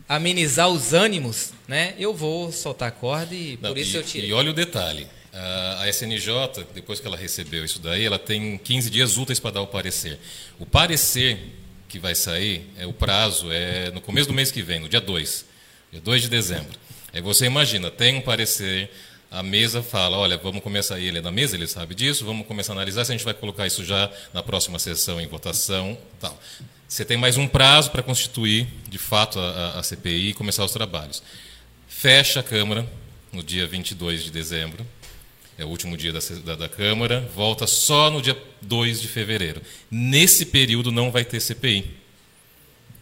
[0.09, 4.03] amenizar os ânimos, né, eu vou soltar a corda e Não, por isso e, eu
[4.03, 4.31] tirei.
[4.31, 5.09] E olha o detalhe.
[5.81, 9.63] A SNJ, depois que ela recebeu isso daí, ela tem 15 dias úteis para dar
[9.63, 10.19] o parecer.
[10.59, 11.39] O parecer
[11.89, 15.01] que vai sair, é o prazo é no começo do mês que vem, no dia
[15.01, 15.45] 2,
[15.93, 16.79] dia 2 de dezembro.
[17.13, 18.91] Aí você imagina, tem um parecer,
[19.31, 22.73] a mesa fala, olha, vamos começar, ele é da mesa, ele sabe disso, vamos começar
[22.73, 26.39] a analisar se a gente vai colocar isso já na próxima sessão em votação, tal.
[26.87, 30.73] Você tem mais um prazo para constituir, de fato, a, a CPI e começar os
[30.73, 31.23] trabalhos.
[31.87, 32.87] Fecha a Câmara
[33.33, 34.87] no dia 22 de dezembro,
[35.59, 39.61] é o último dia da, da, da, Câmara, volta só no dia 2 de fevereiro.
[39.91, 41.99] Nesse período não vai ter CPI.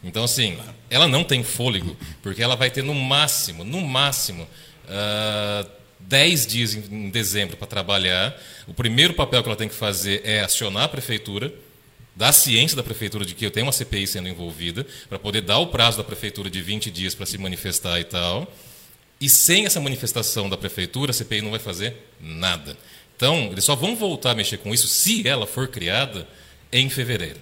[0.03, 0.57] Então, assim,
[0.89, 4.49] ela não tem fôlego, porque ela vai ter no máximo, no máximo, uh,
[4.89, 5.67] ah,
[6.01, 8.35] 10 dias em, em dezembro para trabalhar.
[8.67, 11.53] O primeiro papel que ela tem que fazer é acionar a prefeitura,
[12.15, 15.59] dar ciência da prefeitura de que eu tenho uma CPI sendo envolvida, para poder dar
[15.59, 18.51] o prazo da prefeitura de 20 dias para se manifestar e tal.
[19.21, 22.77] E sem essa manifestação da prefeitura, a CPI não vai fazer nada.
[23.17, 26.29] Então, eles só vão voltar a mexer com isso se ela for criada
[26.71, 27.41] em fevereiro.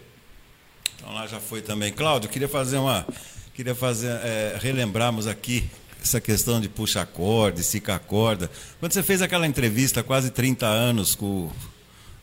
[0.96, 1.92] Então lá já foi também.
[1.92, 3.06] Cláudio, queria fazer uma.
[3.54, 4.08] Queria fazer.
[4.08, 5.68] É, relembrarmos aqui
[6.02, 8.50] essa questão de puxa corda, esticar corda.
[8.80, 11.52] Quando você fez aquela entrevista há quase 30 anos com o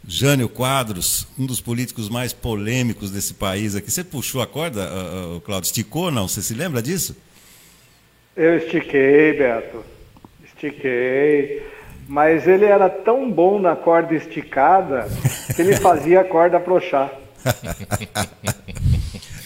[0.08, 4.90] Jânio Quadros, um dos políticos mais polêmicos desse país aqui, você puxou a corda,
[5.44, 5.68] Cláudio?
[5.68, 6.28] Esticou ou não?
[6.28, 7.16] Você se lembra disso?
[8.36, 9.84] Eu estiquei, Beto.
[10.44, 11.66] Estiquei.
[12.08, 15.08] Mas ele era tão bom na corda esticada
[15.56, 17.12] que ele fazia a corda afrouxar.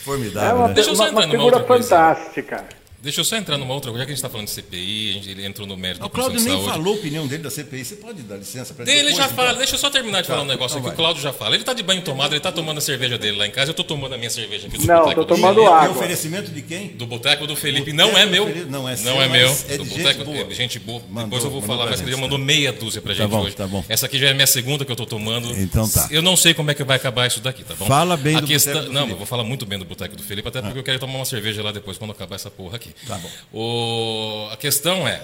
[0.04, 0.50] Formidável.
[0.50, 0.82] É uma, né?
[0.84, 2.58] Uma, uma figura fantástica.
[2.58, 2.85] Coisa.
[3.06, 5.10] Deixa eu só entrar numa outra coisa, já que a gente está falando de CPI,
[5.12, 6.70] a gente, ele entrou no mérito o da Cláudio nem saúde.
[6.72, 9.00] falou a opinião dele da CPI, você pode dar licença para ele?
[9.00, 9.60] Ele já fala, então?
[9.60, 11.54] deixa eu só terminar de tá, falar um negócio então aqui, o Cláudio já fala.
[11.54, 13.74] Ele está de banho tomado, ele está tomando a cerveja dele lá em casa, eu
[13.74, 15.94] estou tomando a minha cerveja aqui do Não, estou tomando água.
[15.94, 16.88] E oferecimento de quem?
[16.88, 18.65] Do Boteco do Felipe, boteco não é meu.
[18.65, 19.56] Não é, seu, não é meu.
[19.70, 20.54] É do Boteco, gente boa.
[20.56, 21.02] Gente boa.
[21.08, 23.44] Mandou, Depois eu vou falar, mas ele mandou meia dúzia pra tá gente tá bom,
[23.44, 23.56] hoje.
[23.56, 23.86] Tá bom.
[23.88, 25.56] Essa aqui já é a minha segunda que eu estou tomando.
[25.60, 26.08] Então tá.
[26.10, 27.86] Eu não sei como é que vai acabar isso daqui, tá bom?
[27.86, 28.74] Fala bem a do questão...
[28.74, 29.13] Boteco do Não, Felipe.
[29.13, 30.80] eu vou falar muito bem do Boteco do Felipe, até porque ah.
[30.80, 32.94] eu quero tomar uma cerveja lá depois quando acabar essa porra aqui.
[33.08, 33.31] Tá bom.
[33.53, 34.49] O...
[34.51, 35.21] A questão é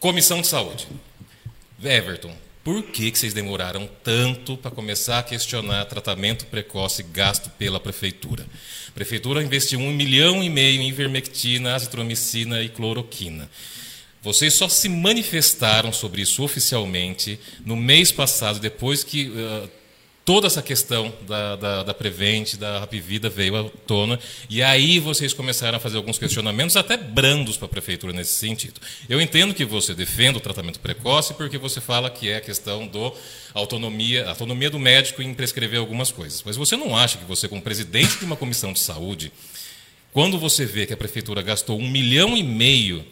[0.00, 0.86] Comissão de Saúde.
[1.82, 7.78] Everton, por que, que vocês demoraram tanto para começar a questionar tratamento precoce gasto pela
[7.78, 8.44] prefeitura?
[8.88, 13.48] A prefeitura investiu um milhão e meio em ivermectina, azitromicina e cloroquina.
[14.20, 19.70] Vocês só se manifestaram sobre isso oficialmente no mês passado, depois que uh,
[20.26, 24.18] toda essa questão da, da, da Prevent, da Rapvida veio à tona,
[24.50, 28.80] e aí vocês começaram a fazer alguns questionamentos, até brandos para a prefeitura nesse sentido.
[29.08, 32.88] Eu entendo que você defenda o tratamento precoce, porque você fala que é a questão
[32.88, 33.14] do
[33.54, 36.42] autonomia, autonomia do médico em prescrever algumas coisas.
[36.44, 39.32] Mas você não acha que você, como presidente de uma comissão de saúde,
[40.12, 43.06] quando você vê que a prefeitura gastou um milhão e meio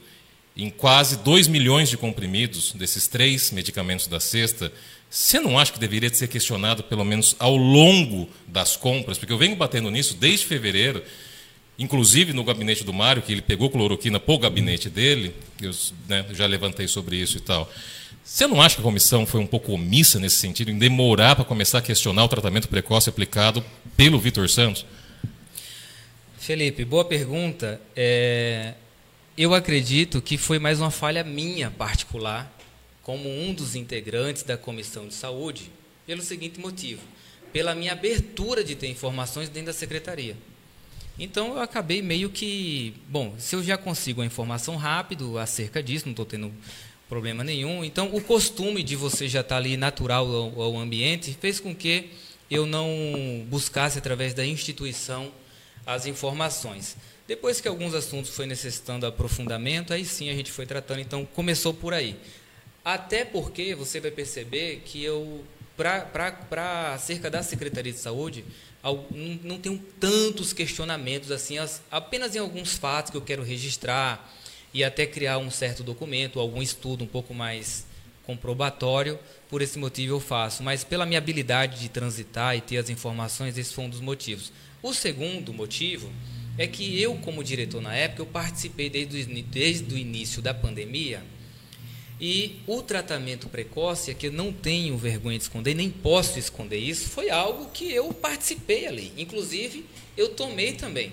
[0.57, 4.73] em quase dois milhões de comprimidos desses três medicamentos da cesta,
[5.15, 9.17] você não acha que deveria ser questionado, pelo menos ao longo das compras?
[9.17, 11.05] Porque eu venho batendo nisso desde fevereiro,
[11.79, 15.71] inclusive no gabinete do Mário, que ele pegou cloroquina para o gabinete dele, eu
[16.09, 17.73] né, já levantei sobre isso e tal.
[18.25, 21.45] Você não acha que a comissão foi um pouco omissa nesse sentido, em demorar para
[21.45, 23.65] começar a questionar o tratamento precoce aplicado
[23.97, 24.85] pelo Vitor Santos?
[26.39, 27.81] Felipe, boa pergunta.
[27.95, 28.75] É,
[29.39, 32.53] eu acredito que foi mais uma falha minha particular,
[33.05, 35.71] como um dos integrantes da comissão de saúde,
[36.05, 37.03] pelo seguinte motivo:
[37.53, 40.37] pela minha abertura de ter informações dentro da secretaria.
[41.17, 46.07] Então eu acabei meio que, bom, se eu já consigo a informação rápido acerca disso,
[46.07, 46.53] não estou tendo
[47.09, 47.85] problema nenhum.
[47.85, 52.11] Então, o costume de você já estar ali natural ao, ao ambiente fez com que
[52.51, 55.31] eu não buscasse através da instituição
[55.87, 56.97] as informações.
[57.29, 61.01] Depois que alguns assuntos foi necessitando aprofundamento, aí sim a gente foi tratando.
[61.01, 62.17] Então, começou por aí.
[62.85, 65.43] Até porque você vai perceber que eu,
[65.75, 68.45] para acerca da Secretaria de Saúde,
[69.43, 71.57] não, tenho tantos questionamentos assim,
[71.91, 74.31] apenas em alguns fatos que eu quero registrar
[74.75, 77.87] e até criar um certo documento, algum estudo um pouco mais
[78.25, 79.19] comprobatório.
[79.49, 80.63] Por esse motivo eu faço.
[80.63, 84.53] Mas pela minha habilidade de transitar e ter as informações, esse foi um dos motivos.
[84.83, 86.13] O segundo motivo
[86.59, 91.23] é que eu, como diretor na época, eu participei desde desde o início da pandemia
[92.27, 96.79] e o tratamento precoce, é que eu não tenho vergonha de esconder, nem posso esconder
[96.79, 99.13] isso, foi algo que eu participei ali.
[99.19, 99.85] Inclusive,
[100.17, 101.13] eu tomei também.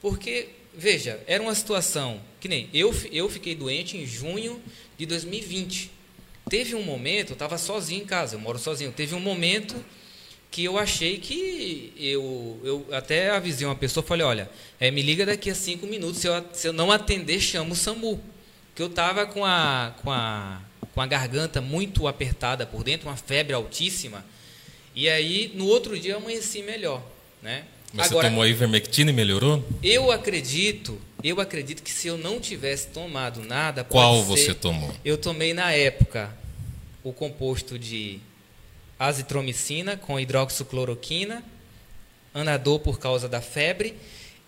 [0.00, 4.62] Porque veja, era uma situação que nem eu, eu fiquei doente em junho
[4.96, 5.90] de 2020.
[6.48, 8.92] Teve um momento, eu estava sozinho em casa, eu moro sozinho.
[8.92, 9.74] Teve um momento
[10.52, 15.26] que eu achei que eu, eu até avisei uma pessoa, falei, olha, é, me liga
[15.26, 18.35] daqui a cinco minutos, se eu, se eu não atender, chamo o SAMU.
[18.76, 20.60] Que eu estava com a, com, a,
[20.94, 24.24] com a garganta muito apertada por dentro, uma febre altíssima.
[24.94, 27.02] E aí, no outro dia, eu amanheci melhor,
[27.42, 27.64] né?
[27.92, 29.64] Mas Agora, você tomou a ivermectina e melhorou?
[29.82, 34.94] Eu acredito, eu acredito que se eu não tivesse tomado nada, qual ser, você tomou?
[35.04, 36.30] Eu tomei na época
[37.02, 38.20] o composto de
[38.98, 41.42] azitromicina com hidroxicloroquina,
[42.34, 43.94] anador por causa da febre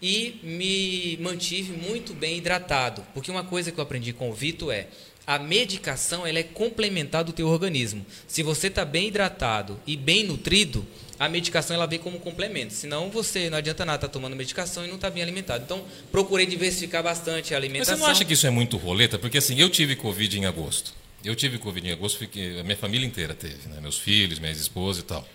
[0.00, 4.72] e me mantive muito bem hidratado, porque uma coisa que eu aprendi com o Vitor
[4.72, 4.86] é
[5.26, 8.06] a medicação ela é complementar do teu organismo.
[8.26, 10.86] Se você está bem hidratado e bem nutrido,
[11.18, 12.72] a medicação ela vem como complemento.
[12.72, 15.64] Senão você não adianta nada estar tá tomando medicação e não estar tá bem alimentado.
[15.64, 17.92] Então, procurei diversificar bastante a alimentação.
[17.92, 19.18] Mas você não acha que isso é muito roleta?
[19.18, 20.94] Porque assim, eu tive Covid em agosto.
[21.22, 23.80] Eu tive Covid em agosto, fiquei, a minha família inteira teve, né?
[23.82, 25.28] meus filhos, minha esposa e tal.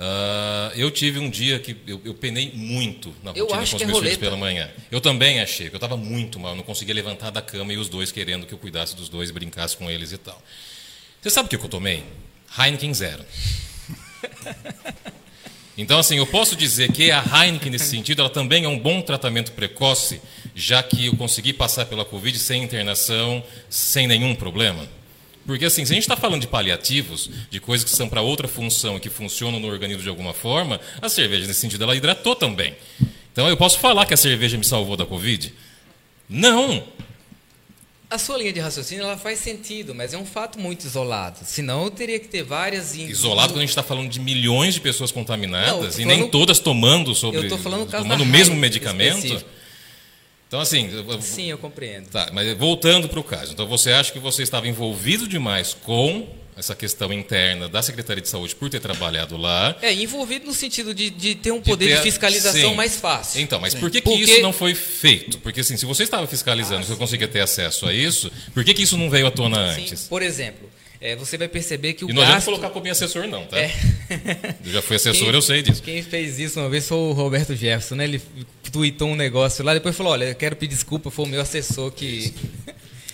[0.00, 3.84] Uh, eu tive um dia que eu, eu penei muito na rotina com os é
[3.84, 4.70] meus filhos pela manhã.
[4.90, 7.90] Eu também achei, que eu estava muito mal, não conseguia levantar da cama e os
[7.90, 10.40] dois querendo que eu cuidasse dos dois, brincasse com eles e tal.
[11.20, 12.02] Você sabe o que eu tomei?
[12.58, 13.24] Heineken Zero.
[15.78, 19.00] Então, assim, eu posso dizer que a Heineken, nesse sentido, ela também é um bom
[19.00, 20.20] tratamento precoce,
[20.54, 24.86] já que eu consegui passar pela Covid sem internação, sem nenhum problema?
[25.50, 28.46] Porque, assim, se a gente está falando de paliativos, de coisas que são para outra
[28.46, 32.36] função e que funcionam no organismo de alguma forma, a cerveja, nesse sentido, ela hidratou
[32.36, 32.76] também.
[33.32, 35.52] Então, eu posso falar que a cerveja me salvou da Covid?
[36.28, 36.84] Não!
[38.08, 41.40] A sua linha de raciocínio ela faz sentido, mas é um fato muito isolado.
[41.44, 42.94] Senão eu teria que ter várias.
[42.94, 46.60] Isolado quando a gente está falando de milhões de pessoas contaminadas não, e nem todas
[46.60, 47.50] tomando sobre.
[47.50, 49.16] Eu falando tomando o mesmo medicamento.
[49.16, 49.50] Específico.
[50.50, 50.90] Então, assim.
[51.20, 52.08] Sim, eu compreendo.
[52.08, 53.52] Tá, mas voltando para o caso.
[53.52, 58.28] Então, você acha que você estava envolvido demais com essa questão interna da Secretaria de
[58.28, 59.76] Saúde por ter trabalhado lá.
[59.80, 62.74] É, envolvido no sentido de, de ter um poder de, ter, de fiscalização sim.
[62.74, 63.40] mais fácil.
[63.40, 64.24] Então, mas por que, que Porque...
[64.24, 65.38] isso não foi feito?
[65.38, 68.74] Porque, assim, se você estava fiscalizando, ah, você conseguia ter acesso a isso, por que,
[68.74, 69.82] que isso não veio à tona sim.
[69.82, 70.08] antes?
[70.08, 70.68] Por exemplo,
[71.00, 72.30] é, você vai perceber que o E não gasto...
[72.32, 73.58] adianta colocar como assessor, não, tá?
[73.58, 73.72] É.
[74.64, 75.82] eu já fui assessor, quem, eu sei disso.
[75.82, 78.04] Quem fez isso uma vez foi o Roberto Jefferson, né?
[78.04, 78.20] Ele
[78.70, 81.90] tweetou um negócio lá, depois falou, olha, eu quero pedir desculpa, foi o meu assessor
[81.90, 82.34] que...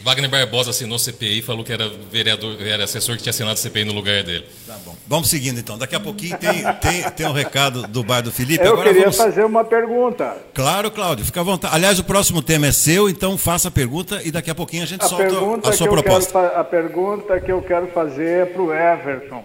[0.06, 3.84] Wagner Barbosa assinou CPI e falou que era vereador, era assessor que tinha assinado CPI
[3.84, 4.44] no lugar dele.
[4.64, 4.94] Tá bom.
[5.04, 5.76] Vamos seguindo então.
[5.76, 8.64] Daqui a pouquinho tem, tem, tem um recado do bar do Felipe.
[8.64, 9.16] Eu Agora queria vamos...
[9.16, 10.36] fazer uma pergunta.
[10.54, 11.74] Claro, Cláudio, fica à vontade.
[11.74, 14.86] Aliás, o próximo tema é seu, então faça a pergunta e daqui a pouquinho a
[14.86, 16.40] gente a solta a sua proposta.
[16.40, 19.42] Quero, a pergunta que eu quero fazer é para o Everton.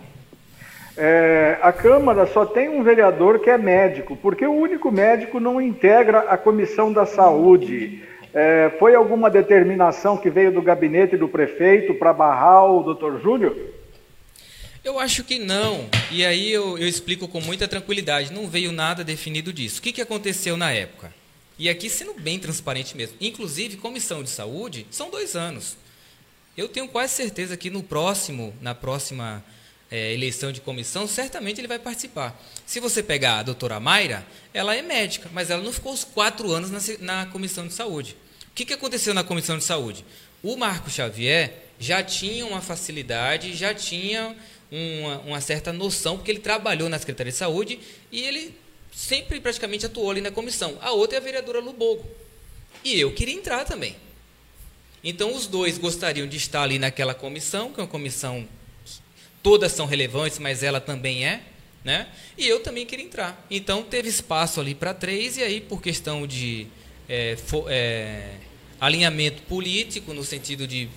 [0.95, 5.59] É, a Câmara só tem um vereador que é médico, porque o único médico não
[5.59, 8.10] integra a Comissão da Saúde.
[8.33, 13.73] É, foi alguma determinação que veio do gabinete do prefeito para barrar o doutor Júlio?
[14.83, 15.87] Eu acho que não.
[16.09, 18.33] E aí eu, eu, explico com muita tranquilidade.
[18.33, 19.79] Não veio nada definido disso.
[19.79, 21.13] O que, que aconteceu na época?
[21.59, 23.15] E aqui sendo bem transparente mesmo.
[23.21, 25.77] Inclusive, comissão de saúde são dois anos.
[26.57, 29.43] Eu tenho quase certeza que no próximo, na próxima
[29.91, 32.41] é, eleição de comissão, certamente ele vai participar.
[32.65, 36.51] Se você pegar a doutora Mayra, ela é médica, mas ela não ficou os quatro
[36.51, 38.15] anos na, na comissão de saúde.
[38.49, 40.05] O que, que aconteceu na comissão de saúde?
[40.41, 44.35] O Marco Xavier, já tinha uma facilidade, já tinha
[44.71, 47.79] uma, uma, certa noção, porque ele trabalhou na Secretaria de Saúde
[48.11, 48.55] e ele
[48.93, 50.77] sempre praticamente atuou ali na comissão.
[50.79, 52.05] A outra é a vereadora Lubogo.
[52.83, 53.95] E eu queria entrar também.
[55.03, 58.47] Então os dois gostariam de estar ali naquela comissão, que é uma comissão
[59.43, 61.41] todas são relevantes, mas ela também é,
[61.83, 62.07] né?
[62.37, 63.45] E eu também queria entrar.
[63.49, 66.67] Então teve espaço ali para três e aí por questão de
[67.09, 68.35] é, for, é,
[68.79, 70.89] alinhamento político no sentido de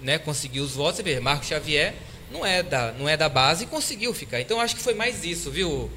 [0.00, 1.94] né, conseguir os votos, você vê, Marco Xavier
[2.30, 4.40] não é da não é da base e conseguiu ficar.
[4.40, 5.90] Então acho que foi mais isso, viu?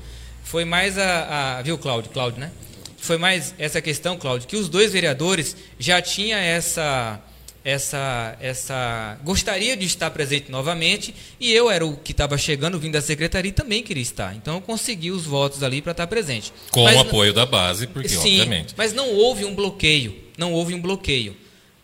[0.43, 2.51] Foi mais a, a viu Cláudio, Cláudio, né?
[2.97, 7.21] Foi mais essa questão, Cláudio, que os dois vereadores já tinham essa
[7.65, 12.93] essa, essa gostaria de estar presente novamente e eu era o que estava chegando vindo
[12.93, 14.36] da secretaria e também queria estar.
[14.36, 16.54] Então eu consegui os votos ali para estar presente.
[16.71, 18.75] Com mas, o apoio da base, porque sim, obviamente.
[18.78, 21.36] Mas não houve um bloqueio, não houve um bloqueio.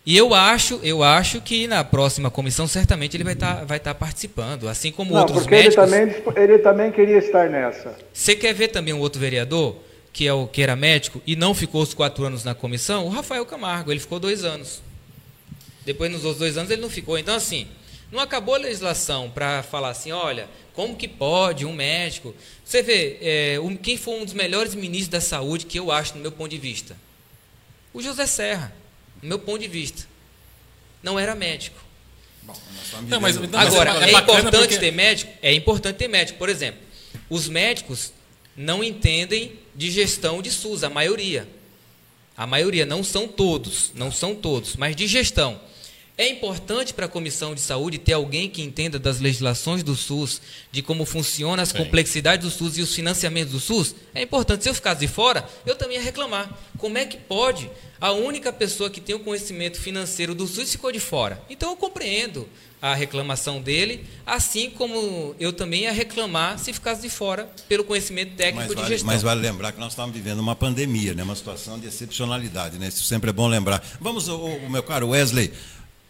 [0.05, 3.77] E eu acho, eu acho que na próxima comissão certamente ele vai estar tá, vai
[3.77, 5.91] estar tá participando, assim como não, outros porque médicos.
[5.91, 7.95] Ele também, ele também queria estar nessa.
[8.13, 9.77] Você quer ver também um outro vereador
[10.13, 13.05] que é o que era médico e não ficou os quatro anos na comissão?
[13.05, 14.81] O Rafael Camargo, ele ficou dois anos.
[15.85, 17.17] Depois, nos outros dois anos, ele não ficou.
[17.17, 17.67] Então, assim,
[18.11, 22.35] não acabou a legislação para falar assim, olha, como que pode um médico...
[22.63, 26.15] Você vê, é, um, quem foi um dos melhores ministros da saúde, que eu acho,
[26.15, 26.95] no meu ponto de vista?
[27.93, 28.73] O José Serra,
[29.21, 30.07] no meu ponto de vista.
[31.03, 31.77] Não era médico.
[32.43, 32.57] Bom,
[33.07, 34.77] não, mas, não, Agora, é, é importante porque...
[34.77, 35.31] ter médico?
[35.41, 36.39] É importante ter médico.
[36.39, 36.79] Por exemplo,
[37.29, 38.13] os médicos
[38.55, 41.47] não entendem de gestão de SUS, a maioria.
[42.35, 45.59] A maioria, não são todos, não são todos, mas de gestão.
[46.21, 50.39] É importante para a Comissão de Saúde ter alguém que entenda das legislações do SUS,
[50.71, 53.95] de como funciona as complexidades do SUS e os financiamentos do SUS.
[54.13, 54.61] É importante.
[54.61, 56.55] Se eu ficasse de fora, eu também ia reclamar.
[56.77, 57.71] Como é que pode?
[57.99, 61.41] A única pessoa que tem o conhecimento financeiro do SUS ficou de fora.
[61.49, 62.47] Então eu compreendo
[62.79, 68.35] a reclamação dele, assim como eu também ia reclamar se ficasse de fora pelo conhecimento
[68.35, 69.07] técnico mas de vale, gestão.
[69.07, 71.23] Mas vale lembrar que nós estamos vivendo uma pandemia, né?
[71.23, 72.89] uma situação de excepcionalidade, né?
[72.89, 73.83] Isso sempre é bom lembrar.
[73.99, 75.51] Vamos, o, o meu caro Wesley,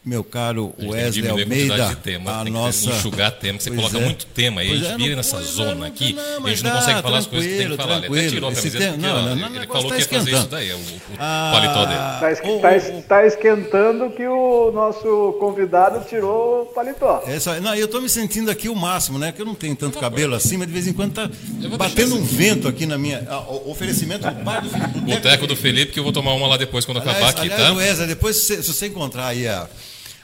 [0.03, 4.01] meu caro Wesley Almeida, a, tema, a nossa enxugar tema, você pois coloca é.
[4.01, 7.01] muito tema aí, a gente é, vira nessa zona aqui, não, a gente não consegue
[7.03, 7.97] falar as coisas que tem que falar.
[7.97, 10.31] Ele até tirou a camiseta tem, não, não, não, ele falou tá que ia fazer
[10.31, 12.33] isso daí, o, o ah, paletó dele.
[12.33, 17.21] Está tá, tá esquentando que o nosso convidado tirou o paletó.
[17.27, 19.31] Essa, não, eu estou me sentindo aqui o máximo, né?
[19.31, 21.29] Que eu não tenho tanto cabelo assim, mas de vez em quando está
[21.77, 23.23] batendo um vento aqui na minha.
[23.67, 24.99] oferecimento do bar do Felipe.
[24.99, 27.71] Boteco do Felipe, que eu vou tomar uma lá depois quando acabar aqui, tá?
[27.73, 29.69] Wesley, depois se você encontrar aí a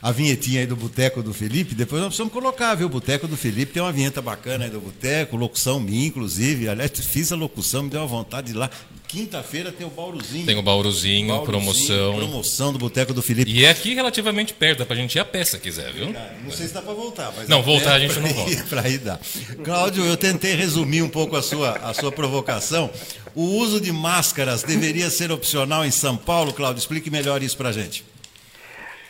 [0.08, 2.88] a vinhetinha aí do Boteco do Felipe, depois nós precisamos colocar, viu?
[2.88, 6.70] O Boteco do Felipe tem uma vinheta bacana aí do Boteco, locução minha, inclusive.
[6.70, 8.70] Aliás, fiz a locução, me deu uma vontade de ir lá.
[9.06, 10.46] Quinta-feira tem o Bauruzinho.
[10.46, 12.16] Tem o Bauruzinho, Bauruzinho promoção.
[12.16, 13.52] Promoção do Boteco do Felipe.
[13.52, 16.16] E é aqui relativamente perto, dá pra gente ir a peça, quiser, viu?
[16.42, 17.50] não sei se dá pra voltar, mas.
[17.50, 18.64] Não, voltar a gente não volta.
[18.70, 19.20] pra ir dá.
[19.62, 22.90] Cláudio, eu tentei resumir um pouco a sua, a sua provocação.
[23.36, 26.80] O uso de máscaras deveria ser opcional em São Paulo, Cláudio?
[26.80, 28.06] Explique melhor isso pra gente.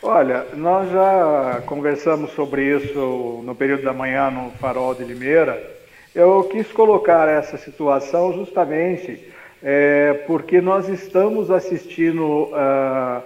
[0.00, 5.60] Olha, nós já conversamos sobre isso no período da manhã no Farol de Limeira.
[6.14, 13.22] Eu quis colocar essa situação justamente é, porque nós estamos assistindo uh,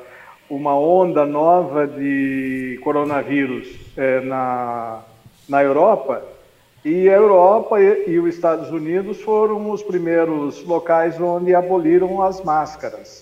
[0.48, 5.02] uma onda nova de coronavírus é, na,
[5.46, 6.24] na Europa
[6.82, 12.42] e a Europa e, e os Estados Unidos foram os primeiros locais onde aboliram as
[12.42, 13.21] máscaras.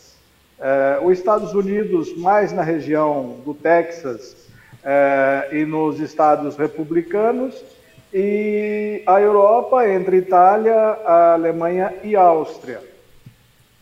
[0.62, 4.36] É, os Estados Unidos, mais na região do Texas
[4.84, 7.64] é, e nos estados republicanos,
[8.12, 12.82] e a Europa entre Itália, a Alemanha e Áustria.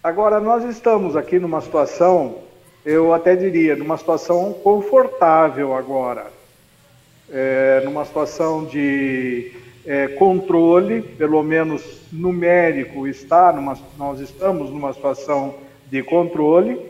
[0.01, 2.37] Agora, nós estamos aqui numa situação,
[2.85, 6.27] eu até diria, numa situação confortável agora,
[7.29, 9.51] é, numa situação de
[9.85, 16.81] é, controle, pelo menos numérico, está numa, nós estamos numa situação de controle,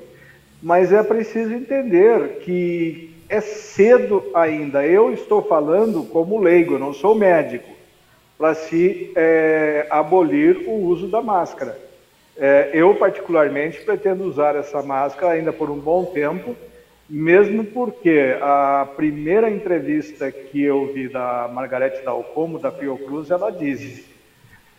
[0.62, 4.84] mas é preciso entender que é cedo ainda.
[4.86, 7.68] Eu estou falando como leigo, não sou médico,
[8.36, 11.78] para se é, abolir o uso da máscara.
[12.36, 16.54] É, eu, particularmente, pretendo usar essa máscara ainda por um bom tempo,
[17.08, 24.04] mesmo porque a primeira entrevista que eu vi da Margarete Dalcomo, da Fiocruz, ela disse: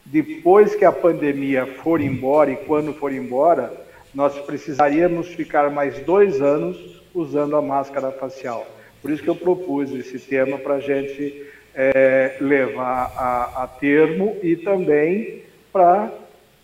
[0.05, 3.73] depois que a pandemia for embora e quando for embora,
[4.19, 8.67] nós precisaríamos ficar mais dois anos usando a máscara facial.
[9.01, 14.35] Por isso que eu propus esse tema para a gente é, levar a, a termo
[14.43, 16.11] e também para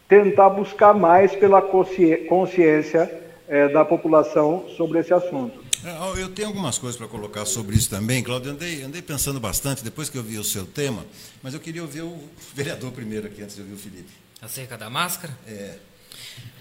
[0.10, 5.58] tentar buscar mais pela consciência é, da população sobre esse assunto.
[5.86, 8.52] É, eu tenho algumas coisas para colocar sobre isso também, Claudio.
[8.52, 11.06] Andei, andei pensando bastante depois que eu vi o seu tema,
[11.42, 12.20] mas eu queria ouvir o
[12.54, 14.12] vereador primeiro aqui, antes de ouvir o Felipe.
[14.42, 15.34] Acerca da máscara?
[15.48, 15.95] É.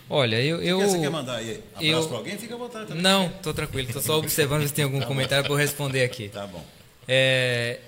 [0.08, 0.62] Olha, eu.
[0.62, 2.36] eu Você quer mandar aí abraço eu- para alguém?
[2.38, 3.02] Fica à vontade também.
[3.02, 3.88] Não, estou tranquilo.
[3.88, 6.28] Estou só observando se tem algum comentário para eu responder aqui.
[6.28, 6.62] Tá bom.
[7.08, 7.78] É,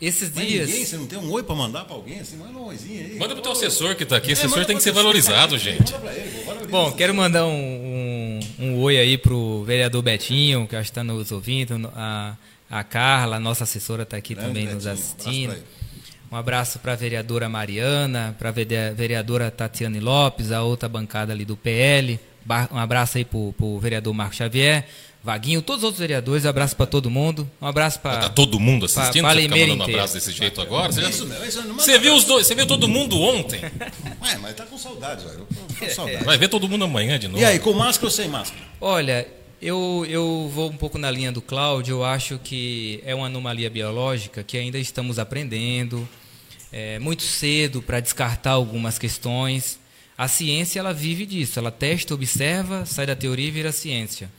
[0.00, 0.68] esses Mas dias.
[0.68, 2.20] ninguém, você não tem um oi para mandar para alguém?
[2.20, 3.16] Assim, manda um oizinho aí.
[3.18, 4.30] Manda pro teu assessor que tá aqui.
[4.30, 5.92] É, Assessor tem que ser valorizado, gente.
[5.92, 6.70] Manda pra ele, vou valorizar.
[6.70, 11.02] Bom, quero mandar um, um, um oi aí pro vereador Betinho, que acho que está
[11.02, 11.90] nos ouvindo.
[11.96, 12.36] A,
[12.70, 15.48] a Carla, a nossa assessora, está aqui Grande também nos Betinho, um abraço assistindo.
[15.50, 15.66] pra ele.
[16.30, 21.44] Um abraço para a vereadora Mariana, para a vereadora Tatiane Lopes, a outra bancada ali
[21.44, 22.20] do PL.
[22.70, 24.86] Um abraço aí pro, pro vereador Marco Xavier,
[25.24, 26.44] Vaguinho, todos os outros vereadores.
[26.44, 27.48] Um abraço para todo mundo.
[27.60, 28.18] Um abraço para.
[28.18, 29.22] Tá todo mundo assistindo?
[29.24, 29.92] pra Você fica mandando inteira.
[29.92, 30.92] abraço desse jeito agora?
[30.92, 32.46] Você, já- Isso mesmo, isso você viu os dois?
[32.46, 33.60] Você viu todo mundo ontem?
[34.22, 35.46] Ué, mas tá com saudades, velho.
[35.94, 36.24] Saudades.
[36.24, 37.40] Vai ver todo mundo amanhã de novo.
[37.40, 38.62] E aí, com máscara ou sem máscara?
[38.80, 39.26] Olha,
[39.60, 41.96] eu, eu vou um pouco na linha do Cláudio.
[41.96, 46.08] Eu acho que é uma anomalia biológica que ainda estamos aprendendo.
[46.72, 49.78] É muito cedo para descartar algumas questões.
[50.16, 51.58] A ciência ela vive disso.
[51.58, 54.30] Ela testa, observa, sai da teoria e vira ciência.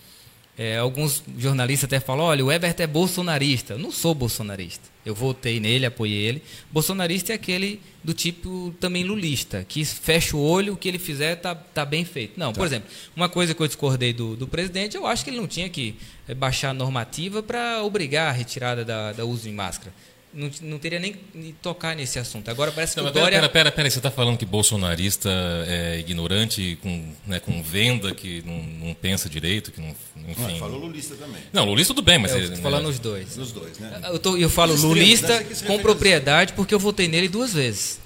[0.61, 3.75] É, alguns jornalistas até falam: olha, o Ebert é bolsonarista.
[3.75, 4.89] Eu não sou bolsonarista.
[5.05, 6.43] Eu votei nele, apoiei ele.
[6.69, 11.37] Bolsonarista é aquele do tipo também lulista, que fecha o olho, o que ele fizer
[11.37, 12.37] tá, tá bem feito.
[12.37, 15.37] Não, por exemplo, uma coisa que eu discordei do, do presidente, eu acho que ele
[15.37, 15.95] não tinha que
[16.27, 19.93] eh, baixar a normativa para obrigar a retirada da, da uso de máscara.
[20.31, 22.49] Não, não teria nem que tocar nesse assunto.
[22.51, 23.37] Agora parece que Não, o Dória.
[23.39, 25.27] pera, pera, pera, você está falando que bolsonarista
[25.67, 29.89] é ignorante, com, né, com venda, que não, não pensa direito, que não.
[30.27, 30.55] Enfim.
[30.55, 31.41] Ah, falou lulista também.
[31.51, 32.31] Não, Lulista tudo bem, mas.
[32.31, 33.35] Eu ele- tô falando né, os dois.
[33.35, 34.01] Dos dois, né?
[34.05, 37.51] Eu, tô- eu falo Os extremos, lulista quis com propriedade porque eu votei nele duas
[37.53, 37.99] vezes.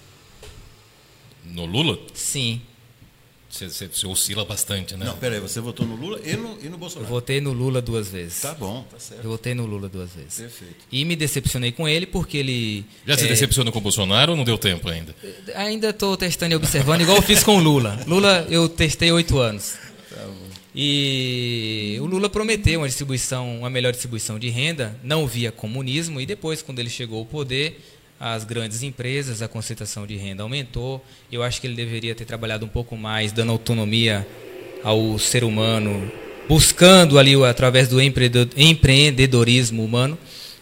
[1.45, 2.61] No Lula, Sim,
[3.53, 5.05] você, você- você oscila bastante, né?
[5.05, 7.07] Não, peraí, você votou no Lula e no, e no eu Bolsonaro.
[7.09, 8.41] votei no Lula duas vezes.
[8.41, 9.23] Tá bom, tá Eu certo.
[9.27, 10.35] votei no Lula duas vezes.
[10.39, 10.75] Perfeito.
[10.91, 12.85] E me decepcionei com ele porque ele.
[13.05, 15.15] Já se é, decepcionou com o Bolsonaro ou não deu tempo ainda?
[15.55, 17.99] Ainda estou testando e observando, igual eu fiz com o Lula.
[18.07, 19.75] Lula eu testei oito anos.
[20.75, 26.25] E o Lula prometeu uma distribuição, uma melhor distribuição de renda, não via comunismo, e
[26.25, 27.79] depois, quando ele chegou ao poder,
[28.25, 31.03] as grandes empresas, a concentração de renda aumentou.
[31.29, 34.25] Eu acho que ele deveria ter trabalhado um pouco mais, dando autonomia
[34.81, 36.09] ao ser humano,
[36.47, 40.17] buscando ali, através do empreendedor- empreendedorismo humano.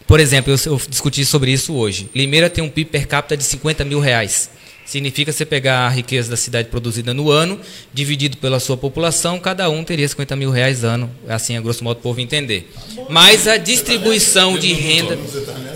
[0.08, 2.10] Por exemplo, eu discuti sobre isso hoje.
[2.12, 4.50] Limeira tem um PIB per capita de 50 mil reais.
[4.84, 7.58] Significa você pegar a riqueza da cidade produzida no ano,
[7.94, 11.10] dividido pela sua população, cada um teria 50 mil reais ano.
[11.28, 12.70] Assim, a grosso modo, o povo entender.
[13.08, 15.18] Mas a distribuição de renda.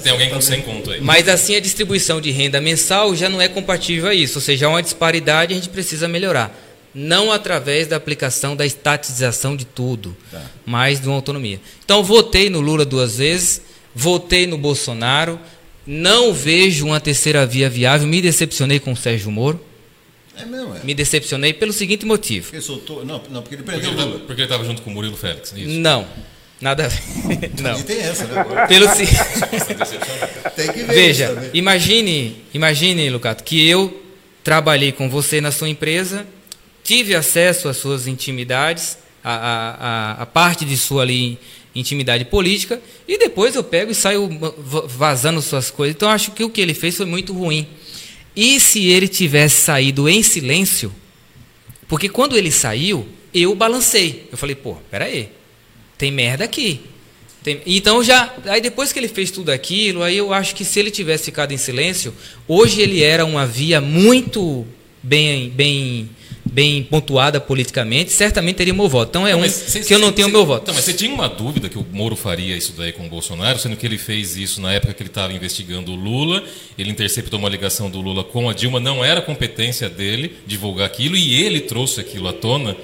[0.02, 1.00] Tem alguém com 100 conto aí.
[1.00, 4.66] Mas assim a distribuição de renda mensal já não é compatível a isso, ou seja,
[4.66, 6.54] há uma disparidade e a gente precisa melhorar.
[6.94, 10.16] Não através da aplicação da estatização de tudo,
[10.64, 11.61] mas de uma autonomia.
[11.84, 13.61] Então votei no Lula duas vezes,
[13.94, 15.38] votei no Bolsonaro,
[15.87, 19.61] não vejo uma terceira via viável, me decepcionei com o Sérgio Moro,
[20.37, 20.80] É mesmo, é.
[20.84, 22.47] me decepcionei pelo seguinte motivo.
[22.47, 23.05] Porque soltou.
[23.05, 24.18] Não, não porque ele Porque ele, o tava, Lula.
[24.26, 25.53] porque ele tava junto com o Murilo Félix.
[25.57, 25.68] Isso.
[25.80, 26.07] Não,
[26.61, 27.01] nada a ver.
[27.62, 27.78] Não.
[27.78, 28.45] E tem essa, né?
[28.66, 29.07] Pelo se-
[30.57, 30.84] Tem que ver.
[30.84, 31.51] isso Veja, também.
[31.55, 34.03] imagine, imagine, Lucato, que eu
[34.43, 36.26] trabalhei com você na sua empresa,
[36.82, 39.70] tive acesso às suas intimidades, a, a,
[40.20, 41.39] a, a parte de sua ali
[41.79, 45.95] intimidade política, e depois eu pego e saio va- vazando suas coisas.
[45.95, 47.66] Então acho que o que ele fez foi muito ruim.
[48.35, 50.93] E se ele tivesse saído em silêncio,
[51.89, 54.29] porque quando ele saiu, eu balancei.
[54.33, 55.29] Eu falei, pô, peraí,
[55.97, 56.81] tem merda aqui.
[57.43, 60.81] Tem- Então já, aí depois que ele fez tudo aquilo, aí eu acho que se
[60.81, 62.12] ele tivesse ficado em silêncio,
[62.49, 64.66] hoje ele era uma via muito
[65.03, 66.11] bem, bem,
[66.53, 69.09] bem pontuada politicamente, certamente teria meu voto.
[69.11, 70.62] Então é um Mas cê- que eu não cê- tenho cê- meu voto.
[70.62, 73.59] Então, mas você tinha uma dúvida que o Moro faria isso daí com o Bolsonaro,
[73.59, 76.42] sendo que ele fez isso na época que ele estava investigando o Lula,
[76.78, 81.16] ele interceptou uma ligação do Lula com a Dilma, não era competência dele divulgar aquilo
[81.16, 82.76] e ele trouxe aquilo à tona.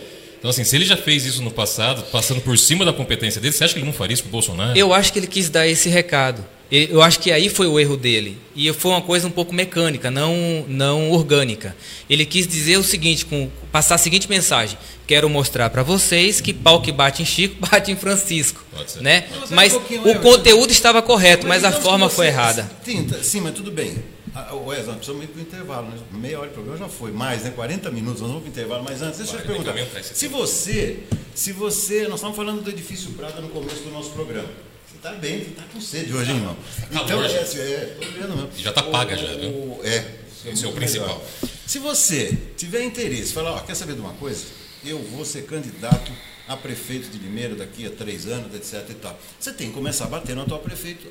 [0.42, 3.54] Então, assim, se ele já fez isso no passado, passando por cima da competência dele,
[3.54, 4.76] você acha que ele não faria isso com o Bolsonaro?
[4.76, 6.44] Eu acho que ele quis dar esse recado.
[6.68, 8.36] E- Eu acho que aí foi o erro dele.
[8.56, 11.76] E foi uma coisa um pouco mecânica, não, não orgânica.
[12.10, 14.76] Ele quis dizer o seguinte, com, passar a seguinte mensagem:
[15.06, 19.00] quero mostrar para vocês que pau que bate em Chico bate em Francisco, Pode ser.
[19.00, 19.26] né?
[19.50, 22.64] Mas é um Mas o conteúdo estava correto, mas a digamos forma foi errada.
[22.64, 23.94] Tá- sim, mas tudo bem.
[24.34, 25.88] Ah, Wesley, nós precisamos ir para o intervalo.
[25.88, 25.98] Né?
[26.12, 27.12] Meia hora de programa já foi.
[27.12, 27.50] Mais, né?
[27.50, 28.20] 40 minutos.
[28.22, 28.84] Nós vamos para o intervalo.
[28.84, 29.72] Mas antes, deixa eu te perguntar.
[29.72, 31.00] vai, Se você,
[31.34, 32.04] se você...
[32.04, 34.48] Nós estamos falando do Edifício Prata no começo do nosso programa.
[34.88, 36.56] Você está bem, você está com sede hoje, hein, irmão?
[36.92, 38.50] Calor, Então, é, assim, é, tô vendo mesmo.
[38.56, 39.50] Já tá paga já, viu?
[39.50, 40.18] O- É.
[40.46, 41.06] Esse é o principal.
[41.08, 41.22] melhor.
[41.66, 44.44] Se você tiver interesse, falar, ó, quer saber de uma coisa?
[44.84, 46.10] Eu vou ser candidato
[46.48, 48.90] a prefeito de Limeira daqui a três anos, etc.
[48.90, 49.18] E tal.
[49.38, 51.06] Você tem que começar a bater no atual prefeito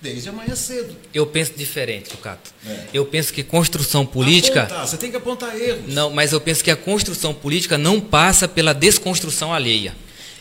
[0.00, 0.94] desde amanhã cedo.
[1.12, 2.52] Eu penso diferente, Lucato.
[2.66, 2.84] É.
[2.94, 4.62] Eu penso que construção política.
[4.62, 5.92] Apontar, você tem que apontar erros.
[5.92, 9.94] Não, mas eu penso que a construção política não passa pela desconstrução alheia.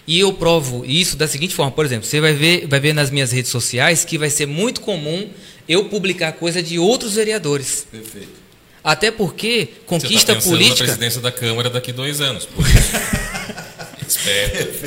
[0.05, 3.11] E eu provo isso da seguinte forma, por exemplo, você vai ver, vai ver nas
[3.11, 5.29] minhas redes sociais que vai ser muito comum
[5.67, 7.85] eu publicar coisa de outros vereadores.
[7.91, 8.47] Perfeito.
[8.81, 10.83] Até porque conquista você tá política.
[10.83, 12.47] Na presidência da Câmara daqui dois anos.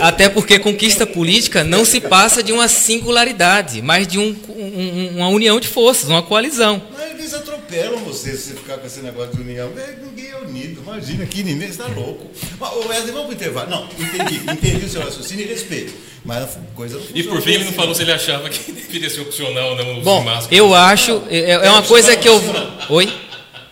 [0.01, 5.29] Até porque conquista política não se passa de uma singularidade, mas de um, um, uma
[5.29, 6.83] união de forças, uma coalizão.
[6.97, 9.71] Mas eles atropelam você se você ficar com esse negócio de união.
[10.03, 10.81] Ninguém é unido.
[10.83, 12.27] Imagina que ninguém está louco.
[12.61, 13.71] O Wesley, vamos para o intervalo.
[13.71, 14.51] Não, entendi.
[14.51, 15.93] Entendi o seu raciocínio e respeito.
[16.25, 19.09] Mas a coisa não E por fim, ele não falou se ele achava que deveria
[19.11, 21.23] ser opcional ou não Bom, eu acho.
[21.31, 22.41] É, é uma coisa que eu.
[22.89, 23.13] Oi?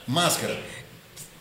[0.06, 0.67] Máscara.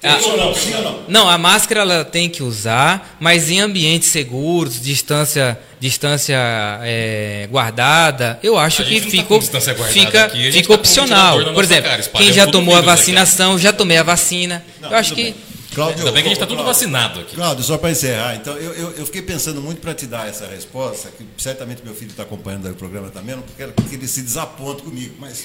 [0.04, 1.04] Ah, não, sim ou não?
[1.08, 6.38] Não, a máscara ela tem que usar, mas em ambientes seguros, distância, distância
[6.84, 11.54] é, guardada, eu acho que tá fica, aqui, fica tá opcional.
[11.54, 13.64] Por exemplo, cara, quem já tomou a vacinação, aqui.
[13.64, 14.64] já tomei a vacina.
[14.80, 15.34] Não, eu acho que.
[15.74, 17.36] Cláudio, Ainda bem que a gente está tudo vacinado aqui.
[17.36, 20.48] Cláudio, só para encerrar, então, eu, eu, eu, fiquei pensando muito para te dar essa
[20.48, 24.24] resposta, que certamente meu filho está acompanhando o programa também, não quero que ele se
[24.24, 25.44] desaponte comigo, mas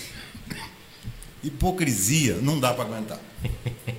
[1.42, 3.18] Hipocrisia não dá para aguentar.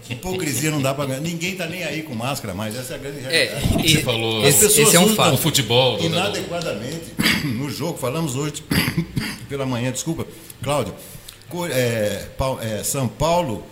[0.10, 1.24] Hipocrisia não dá para aguentar.
[1.24, 2.76] Ninguém está nem aí com máscara mais.
[2.76, 3.76] Essa é a grande é, realidade.
[3.76, 4.46] É, e, Você falou.
[4.46, 5.32] As pessoas esse é um fato.
[5.32, 6.00] No futebol.
[6.00, 7.14] Inadequadamente.
[7.44, 8.64] No jogo, falamos hoje
[9.50, 10.26] pela manhã, desculpa,
[10.62, 10.96] Cláudio.
[11.70, 12.26] É,
[12.62, 13.66] é, São Paulo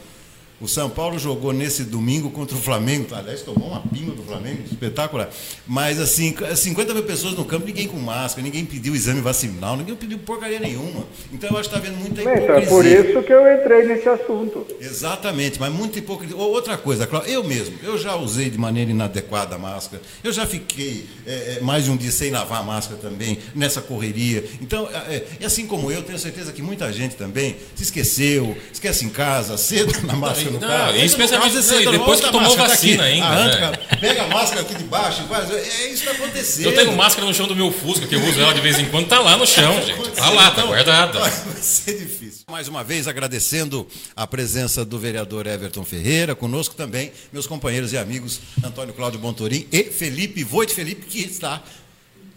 [0.62, 3.08] o São Paulo jogou nesse domingo contra o Flamengo.
[3.16, 5.30] Aliás, tomou uma pinga do Flamengo, espetacular.
[5.68, 9.96] Mas, assim, 50 mil pessoas no campo, ninguém com máscara, ninguém pediu exame vacinal, ninguém
[9.96, 11.06] pediu porcaria nenhuma.
[11.34, 12.58] Então, eu acho que está vendo muita hipocrisia.
[12.58, 14.68] é por isso que eu entrei nesse assunto.
[14.80, 16.38] Exatamente, mas muita hipocrisia.
[16.38, 20.02] Outra coisa, eu mesmo, eu já usei de maneira inadequada a máscara.
[20.24, 24.44] Eu já fiquei é, mais de um dia sem lavar a máscara também, nessa correria.
[24.62, 29.06] Então, é, é, assim como eu, tenho certeza que muita gente também se esqueceu, esquece
[29.06, 30.98] em casa, cedo na máscara no não, carro.
[30.98, 33.28] Especialmente não, depois que tomou vacina ainda.
[33.28, 33.72] A né?
[34.00, 36.66] Pega a máscara aqui de baixo, faz, é isso que acontecendo.
[36.66, 38.86] Eu tenho máscara no chão do meu Fusca, que eu uso ela de vez em
[38.86, 40.12] quando, tá lá no chão, gente.
[40.12, 41.20] Tá lá, tá guardada.
[41.20, 41.32] Vai
[41.62, 42.42] ser difícil.
[42.50, 47.98] Mais uma vez, agradecendo a presença do vereador Everton Ferreira, conosco também, meus companheiros e
[47.98, 51.62] amigos Antônio Cláudio Bontorim e Felipe Voit Felipe, que está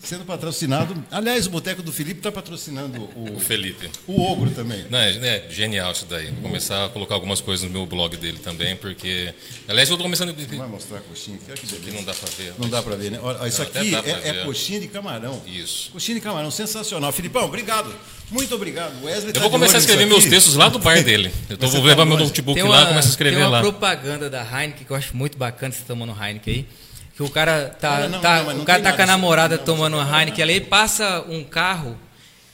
[0.06, 0.94] sendo patrocinado.
[1.10, 3.90] Aliás, o Boteco do Felipe está patrocinando o, o, Felipe.
[4.06, 4.84] O Ogro também.
[4.90, 6.26] Não, é, é, genial isso daí.
[6.30, 9.32] Vou começar a colocar algumas coisas no meu blog dele também, porque.
[9.68, 10.34] Aliás, eu estou começando.
[10.34, 11.64] Vai mostrar a coxinha aqui.
[11.64, 12.54] Isso aqui não dá para ver.
[12.58, 13.18] Não dá para ver, né?
[13.22, 15.42] Olha, isso aqui é, é, coxinha de camarão.
[15.46, 15.90] Isso.
[15.92, 17.12] Coxinha de camarão, sensacional.
[17.12, 17.94] Filipão, obrigado.
[18.30, 19.04] Muito obrigado.
[19.04, 21.30] Wesley eu tá vou começar a escrever meus textos lá do bar dele.
[21.48, 23.42] Eu tô, vou tá levar meu notebook uma, lá e começar a escrever lá.
[23.42, 23.60] Tem uma lá.
[23.60, 26.66] propaganda da Heineken que eu acho muito bacana você tomando Heineken aí
[27.14, 30.20] que o cara tá, não, tá, não, o cara tá com a namorada tomando uma
[30.20, 31.96] Heineken ali, passa um carro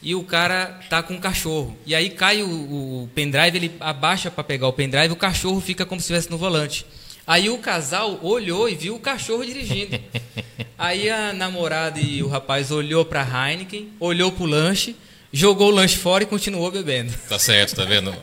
[0.02, 1.76] e o cara tá com um cachorro.
[1.86, 5.86] E aí cai o, o pendrive, ele abaixa para pegar o pendrive, o cachorro fica
[5.86, 6.84] como se estivesse no volante.
[7.26, 9.98] Aí o casal olhou e viu o cachorro dirigindo.
[10.76, 14.96] Aí a namorada e o rapaz olhou para Heineken, olhou pro lanche,
[15.32, 17.12] jogou o lanche fora e continuou bebendo.
[17.28, 18.14] Tá certo, tá vendo?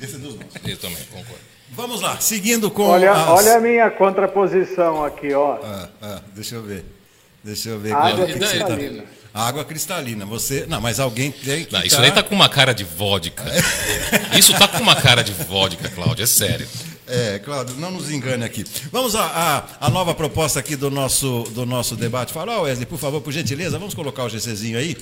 [0.00, 0.54] Esse é dos nossos.
[0.64, 1.53] Eu também, concordo.
[1.76, 2.84] Vamos lá, seguindo com.
[2.84, 3.28] Olha, as...
[3.28, 5.58] olha a minha contraposição aqui, ó.
[5.62, 6.84] Ah, ah, deixa eu ver.
[7.42, 7.92] Deixa eu ver.
[7.92, 9.04] Água cristalina.
[9.34, 10.24] Água cristalina.
[10.26, 10.66] Você.
[10.68, 11.72] Não, mas alguém tem que.
[11.72, 12.02] Não, isso tá...
[12.02, 13.42] aí tá com uma cara de vodka.
[14.38, 16.66] isso tá com uma cara de vodka, Cláudio, é sério.
[17.06, 18.64] É, Cláudio, não nos engane aqui.
[18.90, 22.32] Vamos à, à, nova proposta aqui do nosso, do nosso debate.
[22.32, 24.96] Fala, Wesley, por favor, por gentileza, vamos colocar o GCzinho aí.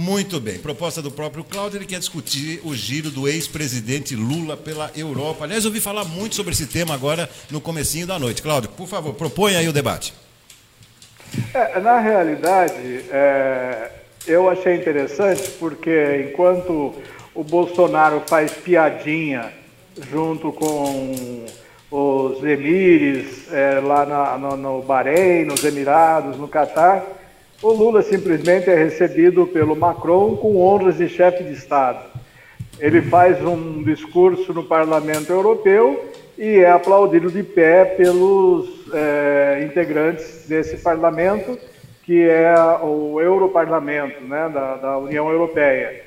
[0.00, 0.60] Muito bem.
[0.60, 5.42] Proposta do próprio Cláudio, ele quer discutir o giro do ex-presidente Lula pela Europa.
[5.42, 8.40] Aliás, eu ouvi falar muito sobre esse tema agora no comecinho da noite.
[8.40, 10.14] Cláudio, por favor, propõe aí o debate.
[11.52, 13.90] É, na realidade, é,
[14.24, 16.94] eu achei interessante porque enquanto
[17.34, 19.52] o Bolsonaro faz piadinha
[20.12, 21.44] junto com
[21.90, 27.04] os emires é, lá na, no, no Bahrein, nos Emirados, no Catar,
[27.62, 32.04] o Lula simplesmente é recebido pelo Macron com honras de chefe de Estado.
[32.78, 40.46] Ele faz um discurso no Parlamento Europeu e é aplaudido de pé pelos é, integrantes
[40.46, 41.58] desse parlamento,
[42.04, 46.04] que é o Europarlamento né, da, da União Europeia.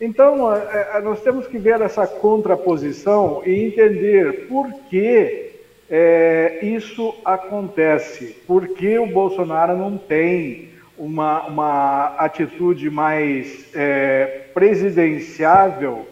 [0.00, 5.47] Então, é, é, nós temos que ver essa contraposição e entender por que
[5.90, 8.36] é, isso acontece?
[8.46, 10.68] Porque o Bolsonaro não tem
[10.98, 16.06] uma, uma atitude mais é, presidenciável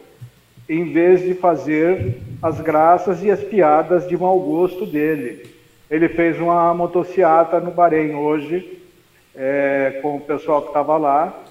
[0.68, 5.54] em vez de fazer as graças e as piadas de mau gosto dele.
[5.90, 8.80] Ele fez uma motociata no Bahrein hoje
[9.34, 11.42] é, com o pessoal que estava lá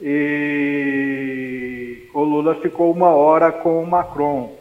[0.00, 4.52] e o Lula ficou uma hora com o Macron.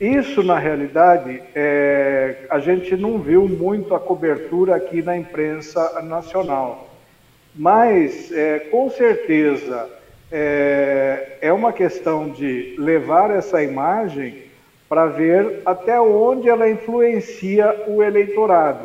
[0.00, 6.88] Isso, na realidade, é, a gente não viu muito a cobertura aqui na imprensa nacional.
[7.54, 9.88] Mas, é, com certeza,
[10.30, 14.44] é, é uma questão de levar essa imagem
[14.88, 18.84] para ver até onde ela influencia o eleitorado.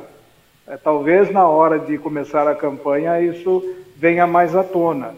[0.67, 5.13] É, talvez na hora de começar a campanha isso venha mais à tona.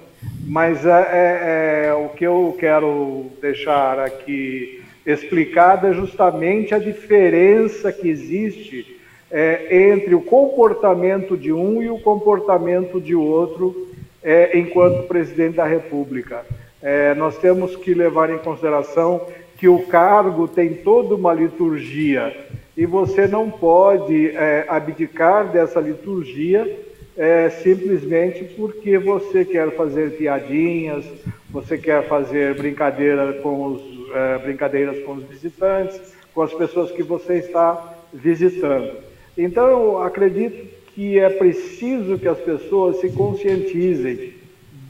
[0.46, 7.92] Mas é, é, é o que eu quero deixar aqui explicado é justamente a diferença
[7.92, 9.00] que existe
[9.32, 13.90] é, entre o comportamento de um e o comportamento de outro
[14.24, 16.46] é, enquanto presidente da República.
[16.82, 19.28] É, nós temos que levar em consideração
[19.58, 22.36] que o cargo tem toda uma liturgia
[22.76, 26.80] e você não pode é, abdicar dessa liturgia
[27.18, 31.06] é, simplesmente porque você quer fazer piadinhas,
[31.50, 33.82] você quer fazer brincadeira com os,
[34.16, 36.00] é, brincadeiras com os visitantes,
[36.34, 38.98] com as pessoas que você está visitando.
[39.38, 44.34] Então, acredito que é preciso que as pessoas se conscientizem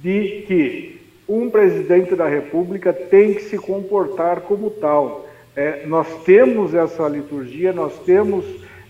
[0.03, 5.27] de que um presidente da República tem que se comportar como tal.
[5.55, 8.45] É, nós temos essa liturgia, nós temos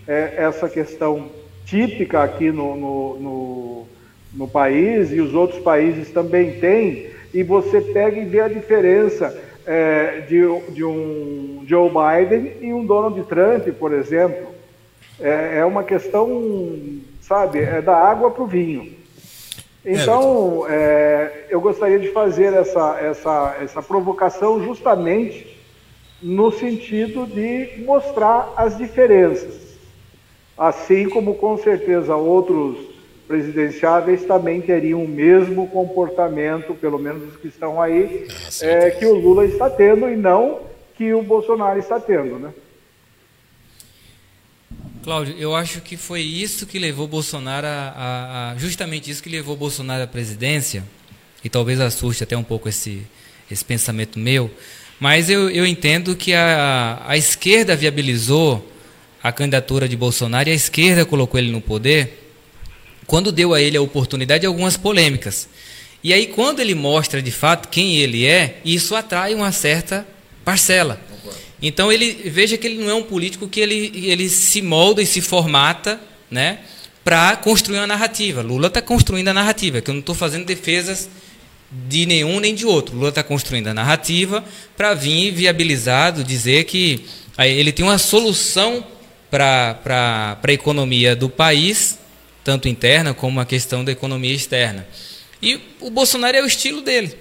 [0.06, 1.30] é, essa questão
[1.64, 3.86] típica aqui no, no, no,
[4.34, 9.45] no, país e os outros países também têm, e você pega e vê a diferença
[9.66, 10.42] é, de,
[10.72, 14.56] de um Joe Biden e um Donald Trump, por exemplo
[15.20, 18.94] é, é uma questão, sabe, é da água para o vinho.
[19.84, 25.56] Então, é, eu gostaria de fazer essa, essa, essa provocação justamente
[26.20, 29.76] no sentido de mostrar as diferenças.
[30.58, 32.95] Assim como, com certeza, outros
[33.26, 39.04] presidenciáveis também teriam o mesmo comportamento, pelo menos os que estão aí, ah, é, que
[39.04, 40.60] o Lula está tendo e não
[40.96, 42.52] que o Bolsonaro está tendo, né?
[45.02, 49.28] Cláudio, eu acho que foi isso que levou Bolsonaro a, a, a, justamente isso que
[49.28, 50.82] levou Bolsonaro à presidência,
[51.44, 53.06] e talvez assuste até um pouco esse,
[53.50, 54.50] esse pensamento meu,
[54.98, 58.66] mas eu, eu entendo que a, a esquerda viabilizou
[59.22, 62.25] a candidatura de Bolsonaro e a esquerda colocou ele no poder
[63.06, 65.48] quando deu a ele a oportunidade de algumas polêmicas.
[66.02, 70.06] E aí, quando ele mostra de fato quem ele é, isso atrai uma certa
[70.44, 71.00] parcela.
[71.60, 75.06] Então ele veja que ele não é um político que ele, ele se molda e
[75.06, 75.98] se formata,
[76.30, 76.58] né,
[77.02, 78.42] para construir uma narrativa.
[78.42, 81.08] Lula está construindo a narrativa, que eu não estou fazendo defesas
[81.70, 82.94] de nenhum nem de outro.
[82.94, 84.44] Lula está construindo a narrativa
[84.76, 87.04] para vir viabilizado, dizer que
[87.38, 88.84] ele tem uma solução
[89.30, 91.98] para a economia do país,
[92.46, 94.86] tanto interna como a questão da economia externa.
[95.42, 97.12] E o Bolsonaro é o estilo dele.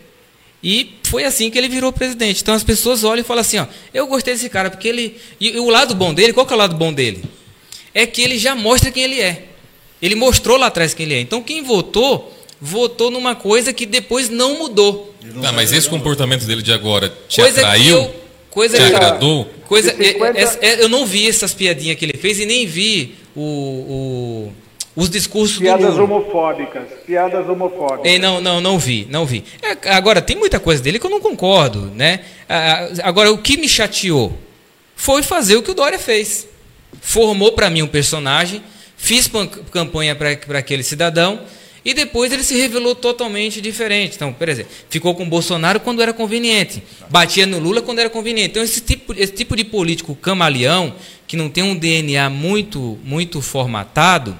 [0.64, 2.44] E foi assim que ele virou presidente.
[2.44, 5.20] Então as pessoas olham e falam assim: ó, eu gostei desse cara, porque ele.
[5.42, 7.24] E o lado bom dele, qual que é o lado bom dele?
[7.92, 9.46] É que ele já mostra quem ele é.
[10.00, 11.20] Ele mostrou lá atrás quem ele é.
[11.22, 15.16] Então quem votou, votou numa coisa que depois não mudou.
[15.24, 17.98] Não, mas esse comportamento dele de agora te coisa atraiu?
[17.98, 18.16] Eu,
[18.52, 19.50] coisa te que, agradou?
[19.68, 20.10] Coisa, é,
[20.40, 24.54] é, é, eu não vi essas piadinhas que ele fez e nem vi o, o
[24.96, 28.06] os discursos piadas homofóbicas piadas homofóbicas.
[28.06, 29.44] Ei, não não não vi não vi.
[29.62, 32.22] É, agora tem muita coisa dele que eu não concordo né?
[33.04, 34.38] Agora o que me chateou
[34.96, 36.48] foi fazer o que o Dória fez.
[37.02, 38.62] Formou para mim um personagem
[39.06, 39.30] fiz
[39.72, 41.42] campanha para aquele cidadão
[41.84, 44.16] e depois ele se revelou totalmente diferente.
[44.16, 48.10] Então, por exemplo, ficou com o Bolsonaro quando era conveniente, batia no Lula quando era
[48.10, 48.50] conveniente.
[48.50, 50.96] Então, esse tipo, esse tipo de político camaleão,
[51.28, 54.36] que não tem um DNA muito, muito formatado,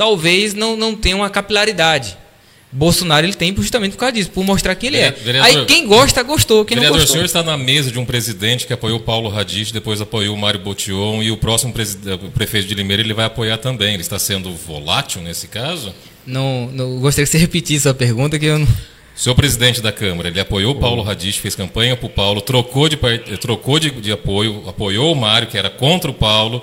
[0.00, 2.16] talvez não, não tenha uma capilaridade.
[2.72, 5.10] Bolsonaro ele tem justamente por causa disso, por mostrar quem ele é.
[5.10, 6.64] Vereador, Aí quem gosta, gostou.
[6.64, 7.16] Quem vereador, não gostou.
[7.16, 10.60] o senhor está na mesa de um presidente que apoiou Paulo Radich, depois apoiou Mário
[10.60, 11.74] Botion e o próximo
[12.24, 13.92] o prefeito de Limeira ele vai apoiar também.
[13.92, 15.94] Ele está sendo volátil nesse caso?
[16.24, 18.68] Não, não gostaria que você repetisse a pergunta que eu não.
[19.14, 22.96] Senhor presidente da Câmara, ele apoiou Paulo Radich, fez campanha para o Paulo, trocou, de,
[23.38, 26.62] trocou de, de apoio, apoiou o Mário, que era contra o Paulo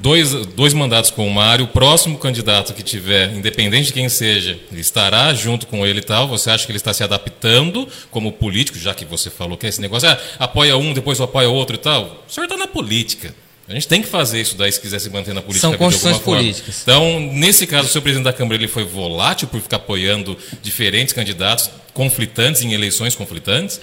[0.00, 4.58] dois, dois mandatos com o Mário, o próximo candidato que tiver, independente de quem seja,
[4.72, 6.28] estará junto com ele e tal.
[6.28, 9.68] Você acha que ele está se adaptando como político, já que você falou que é
[9.68, 12.24] esse negócio, ah, apoia um, depois apoia outro e tal?
[12.28, 13.34] O senhor está na política.
[13.68, 15.68] A gente tem que fazer isso daí se quiser se manter na política.
[15.68, 16.80] São construções políticas.
[16.82, 21.12] Então, nesse caso, o seu presidente da Câmara ele foi volátil por ficar apoiando diferentes
[21.12, 23.78] candidatos conflitantes em eleições conflitantes.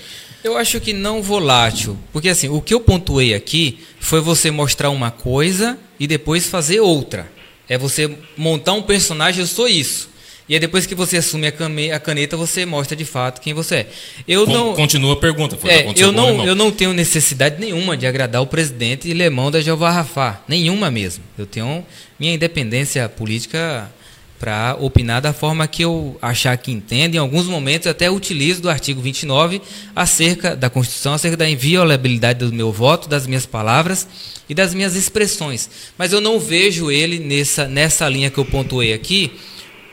[0.45, 4.91] Eu acho que não volátil, porque assim, o que eu pontuei aqui foi você mostrar
[4.91, 7.27] uma coisa e depois fazer outra.
[7.67, 10.07] É você montar um personagem, eu sou isso.
[10.47, 13.87] E aí depois que você assume a caneta, você mostra de fato quem você é.
[14.27, 17.97] Eu Com, não continua a pergunta, foi é, eu não, eu não tenho necessidade nenhuma
[17.97, 21.23] de agradar o presidente Lemão da Jeová Rafá, nenhuma mesmo.
[21.35, 21.83] Eu tenho
[22.19, 23.91] minha independência política
[24.39, 27.15] para opinar da forma que eu achar que entendo.
[27.15, 29.61] Em alguns momentos até utilizo do artigo 29
[29.95, 34.07] acerca da Constituição, acerca da inviolabilidade do meu voto, das minhas palavras
[34.49, 35.69] e das minhas expressões.
[35.97, 39.31] Mas eu não vejo ele nessa, nessa linha que eu pontuei aqui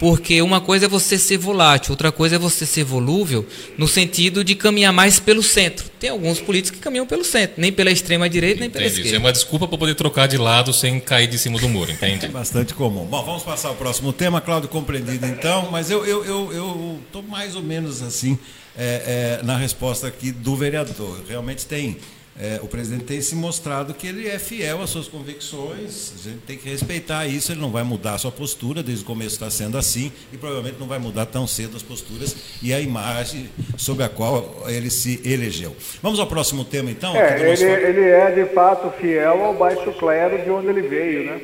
[0.02, 3.46] porque uma coisa é você ser volátil, outra coisa é você ser volúvel,
[3.78, 5.88] no sentido de caminhar mais pelo centro.
[6.00, 9.06] Tem alguns políticos que caminham pelo centro, nem pela extrema direita, nem pela esquerda.
[9.06, 11.92] Isso é uma desculpa para poder trocar de lado sem cair de cima do muro,
[11.92, 12.26] entende?
[12.26, 13.04] É bastante comum.
[13.04, 17.22] Bom, vamos passar ao próximo tema, Cláudio compreendido então, mas eu estou eu, eu, eu
[17.22, 18.36] mais ou menos assim
[18.76, 21.20] é, é, na resposta aqui do vereador.
[21.28, 21.96] Realmente tem
[22.38, 26.40] é, o presidente tem se mostrado que ele é fiel às suas convicções, a gente
[26.46, 29.50] tem que respeitar isso, ele não vai mudar a sua postura, desde o começo está
[29.50, 34.04] sendo assim, e provavelmente não vai mudar tão cedo as posturas e a imagem sobre
[34.04, 35.76] a qual ele se elegeu.
[36.02, 37.14] Vamos ao próximo tema, então?
[37.14, 41.40] É, ele, ele é de fato fiel ao baixo clero de onde ele veio, né?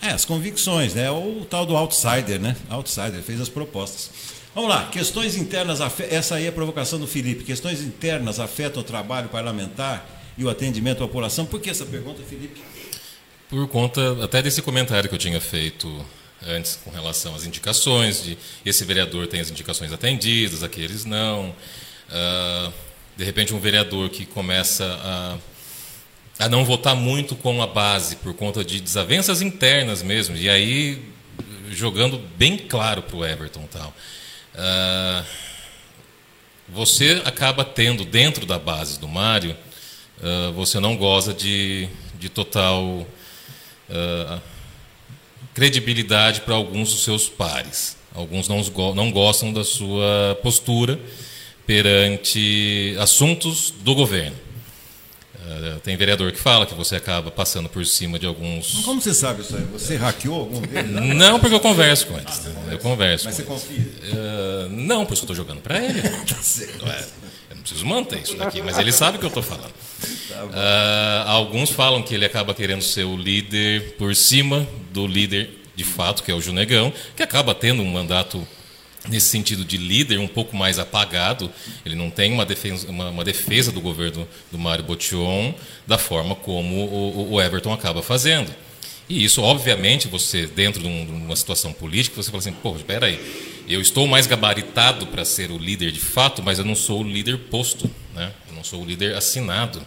[0.00, 1.10] É, as convicções, né?
[1.10, 2.54] O tal do outsider, né?
[2.70, 4.10] Outsider, fez as propostas.
[4.58, 5.78] Vamos lá, questões internas,
[6.10, 7.44] essa aí é a provocação do Felipe.
[7.44, 10.04] Questões internas afetam o trabalho parlamentar
[10.36, 11.46] e o atendimento à população.
[11.46, 12.60] Por que essa pergunta, Felipe?
[13.48, 16.04] Por conta até desse comentário que eu tinha feito
[16.44, 18.36] antes com relação às indicações, de
[18.66, 21.50] esse vereador tem as indicações atendidas, aqueles não.
[22.08, 22.72] Uh,
[23.16, 28.34] de repente, um vereador que começa a, a não votar muito com a base por
[28.34, 31.00] conta de desavenças internas mesmo, e aí
[31.70, 33.94] jogando bem claro para o Everton tal.
[34.58, 35.24] Uh,
[36.68, 39.56] você acaba tendo dentro da base do Mário,
[40.20, 41.88] uh, você não goza de,
[42.18, 43.06] de total
[43.88, 44.40] uh,
[45.54, 47.96] credibilidade para alguns dos seus pares.
[48.12, 48.60] Alguns não,
[48.94, 50.98] não gostam da sua postura
[51.64, 54.47] perante assuntos do governo.
[55.48, 58.82] Uh, tem vereador que fala que você acaba passando por cima de alguns.
[58.84, 59.64] Como você sabe isso aí?
[59.72, 60.90] Você hackeou algum deles?
[60.90, 62.46] Não, porque eu converso com eles.
[62.46, 63.24] Ah, eu converso.
[63.24, 63.52] Mas você eles.
[63.52, 63.86] confia?
[64.12, 66.02] Uh, não, porque eu estou jogando para ele.
[66.28, 66.86] tá certo.
[66.86, 67.00] É,
[67.50, 69.70] eu não preciso manter isso daqui, mas ele sabe o que eu estou falando.
[69.70, 75.84] Uh, alguns falam que ele acaba querendo ser o líder por cima do líder de
[75.84, 78.46] fato, que é o Junegão, que acaba tendo um mandato
[79.08, 81.50] nesse sentido de líder um pouco mais apagado,
[81.84, 85.54] ele não tem uma defesa, uma, uma defesa do governo do Mário Botion
[85.86, 88.54] da forma como o, o, Everton acaba fazendo.
[89.08, 92.76] E isso, obviamente, você, dentro de, um, de uma situação política, você fala assim, pô,
[92.76, 93.18] espera aí,
[93.66, 97.08] eu estou mais gabaritado para ser o líder de fato, mas eu não sou o
[97.08, 98.32] líder posto, né?
[98.48, 99.84] eu não sou o líder assinado.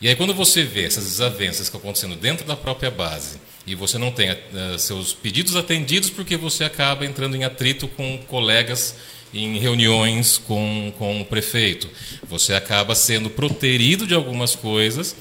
[0.00, 3.38] E aí, quando você vê essas desavenças que estão acontecendo dentro da própria base,
[3.70, 8.18] e você não tem uh, seus pedidos atendidos porque você acaba entrando em atrito com
[8.26, 8.96] colegas
[9.32, 11.88] em reuniões com, com o prefeito.
[12.28, 15.14] Você acaba sendo proterido de algumas coisas,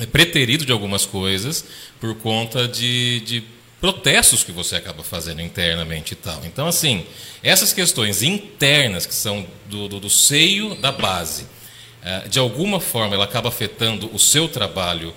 [0.00, 1.64] eh, preterido de algumas coisas,
[2.00, 3.44] por conta de, de
[3.80, 6.44] protestos que você acaba fazendo internamente e tal.
[6.44, 7.06] Então, assim,
[7.40, 13.14] essas questões internas que são do, do, do seio da base, uh, de alguma forma
[13.14, 15.14] ela acaba afetando o seu trabalho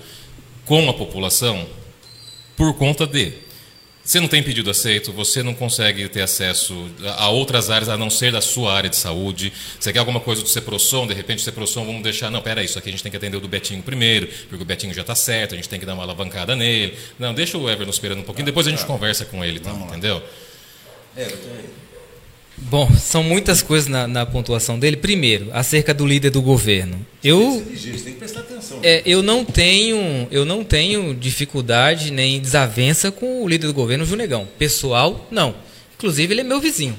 [0.63, 1.67] com a população,
[2.61, 3.33] por conta de.
[4.03, 8.07] Você não tem pedido aceito, você não consegue ter acesso a outras áreas a não
[8.07, 9.51] ser da sua área de saúde.
[9.79, 12.77] Você quer alguma coisa do Ceprosom, de repente o Ceprosom vamos deixar, não, peraí, isso
[12.77, 15.15] aqui a gente tem que atender o do Betinho primeiro, porque o Betinho já está
[15.15, 16.95] certo, a gente tem que dar uma alavancada nele.
[17.17, 20.21] Não, deixa o Everton esperando um pouquinho, depois a gente conversa com ele, tá, entendeu?
[21.17, 21.35] É,
[22.57, 24.97] Bom, são muitas coisas na, na, pontuação dele.
[24.97, 27.05] Primeiro, acerca do líder do governo.
[27.23, 27.65] Eu,
[28.83, 34.05] é, eu não tenho, eu não tenho dificuldade nem desavença com o líder do governo,
[34.05, 34.47] Junegão.
[34.57, 35.55] Pessoal, não.
[35.95, 36.97] Inclusive, ele é meu vizinho.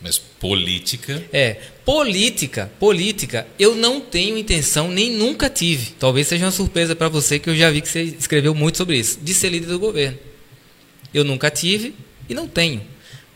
[0.00, 1.24] Mas política?
[1.32, 5.92] É, política, política, eu não tenho intenção, nem nunca tive.
[5.98, 8.98] Talvez seja uma surpresa para você, que eu já vi que você escreveu muito sobre
[8.98, 10.18] isso, de ser líder do governo.
[11.12, 11.94] Eu nunca tive
[12.28, 12.82] e não tenho.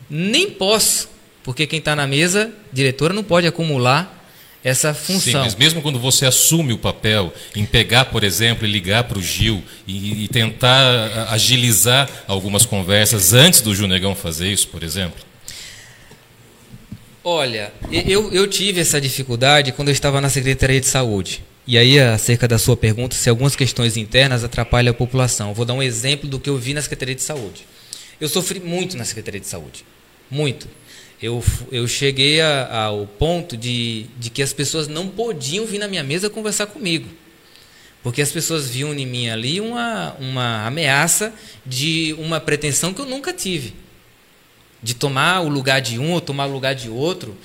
[0.07, 1.09] Nem posso
[1.49, 4.23] porque quem está na mesa, diretora, não pode acumular
[4.63, 5.47] essa função.
[5.57, 9.63] Mesmo quando você assume o papel em pegar, por exemplo, e ligar para o Gil
[9.87, 15.19] e, e, tentar agilizar algumas conversas antes do Junegão fazer isso, por exemplo?
[17.23, 21.43] Olha, eu, eu tive essa dificuldade quando eu estava na Secretaria de Saúde.
[21.65, 25.49] E aí, acerca da sua pergunta, se algumas questões internas atrapalham a população.
[25.49, 27.65] Eu vou dar um exemplo do que eu vi na Secretaria de Saúde.
[28.21, 29.83] Eu sofri muito na Secretaria de Saúde.
[30.29, 30.67] Muito
[31.21, 35.87] eu, eu cheguei a, ao ponto de, de que as pessoas não podiam vir na
[35.87, 37.07] minha mesa conversar comigo.
[38.01, 41.33] Porque as pessoas viam em mim ali uma, uma ameaça
[41.65, 43.73] de uma pretensão que eu nunca tive.
[44.81, 47.35] de tomar o lugar de um ou tomar o lugar de outro,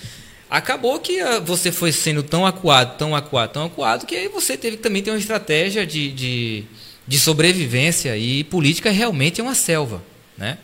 [0.48, 4.56] acabou que ah, você foi sendo tão acuado, tão acuado, tão acuado, que aí você
[4.56, 6.64] teve que também ter uma estratégia de, de,
[7.06, 8.16] de sobrevivência.
[8.16, 10.00] E política realmente é uma selva.
[10.38, 10.58] Né?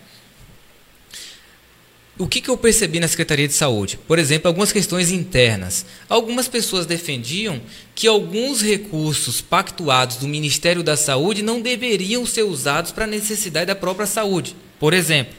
[2.20, 3.98] O que, que eu percebi na Secretaria de Saúde?
[4.06, 5.86] Por exemplo, algumas questões internas.
[6.06, 7.58] Algumas pessoas defendiam
[7.94, 13.68] que alguns recursos pactuados do Ministério da Saúde não deveriam ser usados para a necessidade
[13.68, 14.54] da própria saúde.
[14.78, 15.32] Por exemplo,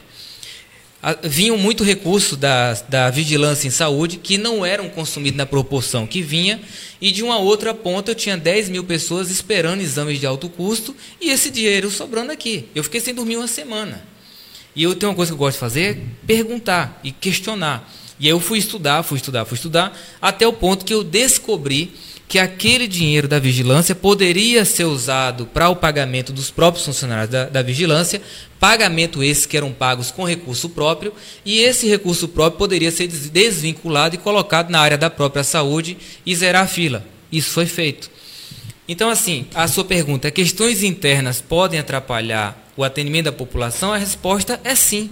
[1.22, 6.20] vinham muito recurso da, da vigilância em saúde que não eram consumidos na proporção que
[6.20, 6.60] vinha,
[7.00, 10.96] e de uma outra ponta eu tinha 10 mil pessoas esperando exames de alto custo
[11.20, 12.64] e esse dinheiro sobrando aqui.
[12.74, 14.10] Eu fiquei sem dormir uma semana.
[14.74, 17.90] E eu tenho uma coisa que eu gosto de fazer, perguntar e questionar.
[18.18, 21.92] E aí eu fui estudar, fui estudar, fui estudar, até o ponto que eu descobri
[22.32, 27.44] que aquele dinheiro da vigilância poderia ser usado para o pagamento dos próprios funcionários da,
[27.44, 28.22] da, vigilância,
[28.58, 31.12] pagamento esses que eram pagos com recurso próprio,
[31.44, 36.34] e esse recurso próprio poderia ser desvinculado e colocado na área da própria saúde e
[36.34, 37.04] zerar a fila.
[37.30, 38.10] Isso foi feito.
[38.88, 43.92] Então, assim, a sua pergunta, questões internas podem atrapalhar o atendimento da população?
[43.92, 45.10] A resposta é sim,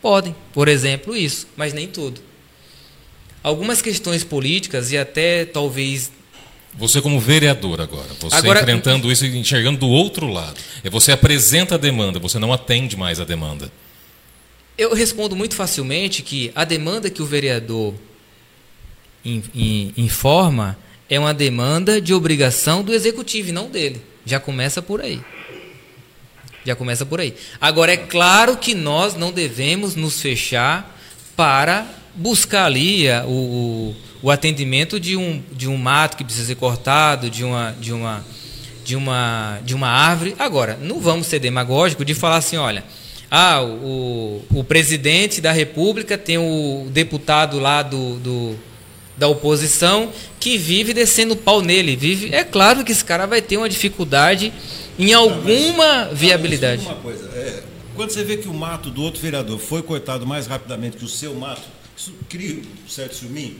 [0.00, 0.34] podem.
[0.52, 2.20] Por exemplo, isso, mas nem tudo.
[3.42, 6.10] Algumas questões políticas e até talvez
[6.76, 10.56] você como vereador agora, você agora, enfrentando isso e enxergando do outro lado.
[10.82, 13.70] É você apresenta a demanda, você não atende mais a demanda.
[14.76, 17.94] Eu respondo muito facilmente que a demanda que o vereador
[19.24, 20.76] in, in, informa
[21.08, 24.02] é uma demanda de obrigação do executivo e não dele.
[24.26, 25.20] Já começa por aí.
[26.64, 27.34] Já começa por aí.
[27.60, 30.98] Agora, é claro que nós não devemos nos fechar
[31.36, 37.28] para buscar ali o, o atendimento de um, de um mato que precisa ser cortado,
[37.28, 38.24] de uma, de uma,
[38.84, 40.34] de uma, de uma árvore.
[40.38, 42.84] Agora, não vamos ser demagógicos de falar assim, olha,
[43.30, 48.56] ah, o, o presidente da República tem o deputado lá do, do
[49.16, 51.96] da oposição que vive descendo pau nele.
[51.96, 54.52] Vive, é claro que esse cara vai ter uma dificuldade
[54.98, 56.84] em alguma não, viabilidade.
[56.84, 57.62] Uma coisa, é,
[57.94, 61.08] quando você vê que o mato do outro vereador foi cortado mais rapidamente que o
[61.08, 61.62] seu mato,
[61.96, 63.56] isso cria um certo ciúminho?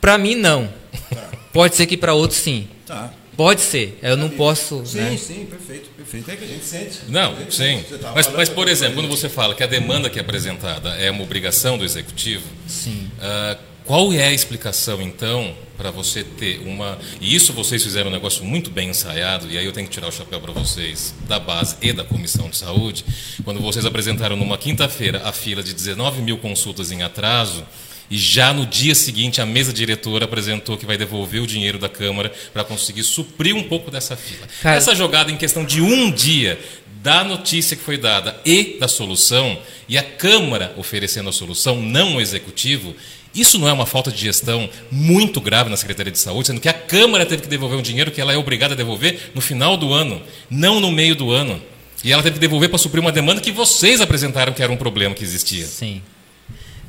[0.00, 0.68] Para mim, não.
[1.10, 1.30] Tá.
[1.52, 2.68] Pode ser que para outros, sim.
[2.86, 3.12] Tá.
[3.38, 3.96] Pode ser.
[4.02, 4.84] Eu não posso.
[4.84, 5.16] Sim, né?
[5.16, 6.28] sim, perfeito, perfeito.
[6.28, 6.98] É que a gente sente.
[7.06, 7.84] Não, gente sim.
[7.88, 8.02] Sente.
[8.12, 11.22] Mas, mas, por exemplo, quando você fala que a demanda que é apresentada é uma
[11.22, 13.08] obrigação do executivo, sim.
[13.16, 16.98] Uh, qual é a explicação, então, para você ter uma.
[17.20, 20.08] E isso vocês fizeram um negócio muito bem ensaiado, e aí eu tenho que tirar
[20.08, 23.04] o chapéu para vocês, da base e da comissão de saúde,
[23.44, 27.64] quando vocês apresentaram numa quinta-feira a fila de 19 mil consultas em atraso
[28.10, 31.88] e já no dia seguinte a mesa diretora apresentou que vai devolver o dinheiro da
[31.88, 34.46] Câmara para conseguir suprir um pouco dessa fila.
[34.62, 36.58] Cara, Essa jogada em questão de um dia
[37.02, 42.16] da notícia que foi dada e da solução, e a Câmara oferecendo a solução, não
[42.16, 42.94] o Executivo,
[43.34, 46.68] isso não é uma falta de gestão muito grave na Secretaria de Saúde, sendo que
[46.68, 49.76] a Câmara teve que devolver um dinheiro que ela é obrigada a devolver no final
[49.76, 51.62] do ano, não no meio do ano.
[52.02, 54.76] E ela teve que devolver para suprir uma demanda que vocês apresentaram que era um
[54.76, 55.66] problema que existia.
[55.66, 56.00] Sim.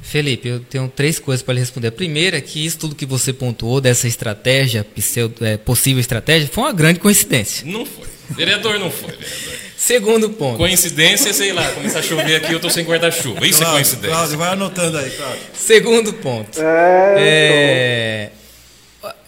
[0.01, 1.87] Felipe, eu tenho três coisas para lhe responder.
[1.89, 6.49] A primeira é que isso tudo que você pontuou dessa estratégia, pseudo, é, possível estratégia,
[6.51, 7.65] foi uma grande coincidência.
[7.65, 8.07] Não foi.
[8.31, 9.59] Vereador não foi, vereador.
[9.75, 10.57] Segundo ponto.
[10.57, 13.45] Coincidência, sei lá, começar a chover aqui, eu estou sem guarda-chuva.
[13.47, 14.09] Isso é Cláudio, é coincidência.
[14.09, 15.41] Cláudio, vai anotando aí, Cláudio.
[15.53, 16.59] Segundo ponto.
[16.61, 18.29] É,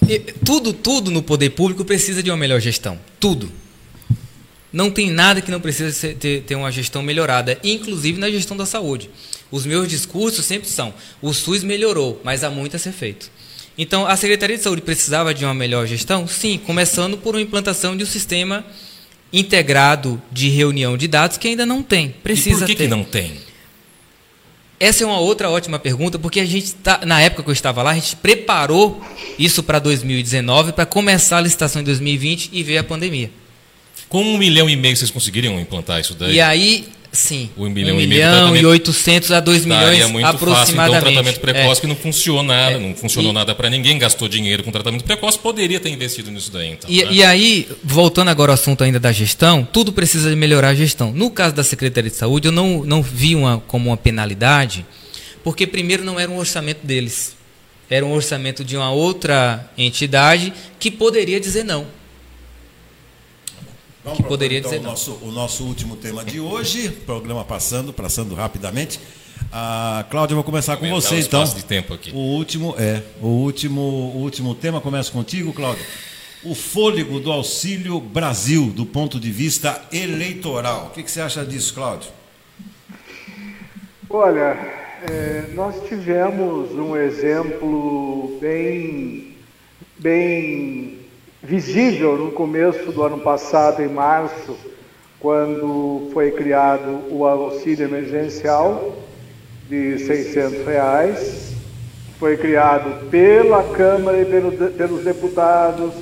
[0.08, 3.00] é, tudo, tudo no poder público precisa de uma melhor gestão.
[3.20, 3.52] Tudo.
[4.72, 8.66] Não tem nada que não precisa ter, ter uma gestão melhorada, inclusive na gestão da
[8.66, 9.10] saúde.
[9.52, 13.30] Os meus discursos sempre são: o SUS melhorou, mas há muito a ser feito.
[13.78, 16.28] Então, a Secretaria de Saúde precisava de uma melhor gestão?
[16.28, 18.66] Sim, começando por uma implantação de um sistema
[19.32, 22.10] integrado de reunião de dados que ainda não tem.
[22.24, 22.84] Precisa e por que, ter.
[22.84, 23.40] que não tem?
[24.80, 27.84] Essa é uma outra ótima pergunta, porque a gente tá, na época que eu estava
[27.84, 29.02] lá, a gente preparou
[29.38, 33.32] isso para 2019 para começar a licitação em 2020 e veio a pandemia.
[34.10, 36.34] Com um milhão e meio vocês conseguiriam implantar isso daí?
[36.34, 37.50] E aí Sim.
[37.58, 40.94] Um milhão, um e, milhão e 800 a 2 milhões é muito aproximadamente.
[40.94, 41.82] Fácil, então, tratamento precoce é.
[41.82, 42.80] que não funcionou nada, é.
[42.80, 43.36] não funcionou e...
[43.36, 46.70] nada para ninguém, gastou dinheiro com tratamento precoce, poderia ter investido nisso daí.
[46.70, 47.12] Então, e, né?
[47.12, 51.12] e, aí, voltando agora ao assunto ainda da gestão, tudo precisa de melhorar a gestão.
[51.12, 54.86] No caso da Secretaria de Saúde, eu não, não vi uma, como uma penalidade,
[55.44, 57.36] porque primeiro não era um orçamento deles.
[57.90, 61.86] Era um orçamento de uma outra entidade que poderia dizer não.
[64.04, 67.94] Vamos que poderia então, dizer o nosso, o nosso último tema de hoje, programa passando,
[67.94, 69.00] passando rapidamente.
[69.52, 71.44] A Cláudia, eu vou começar com você então.
[71.44, 72.12] De tempo aqui.
[72.12, 75.86] O último é, o último, o último tema começa contigo, Cláudia.
[76.44, 80.88] O fôlego do Auxílio Brasil, do ponto de vista eleitoral.
[80.88, 82.10] O que, que você acha disso, Cláudio?
[84.10, 84.58] Olha,
[85.08, 89.36] é, nós tivemos um exemplo bem,
[90.00, 90.91] bem
[91.44, 94.56] visível no começo do ano passado, em março,
[95.20, 98.96] quando foi criado o auxílio emergencial
[99.68, 101.52] de 600 reais.
[102.20, 105.94] Foi criado pela Câmara e pelo, pelos deputados,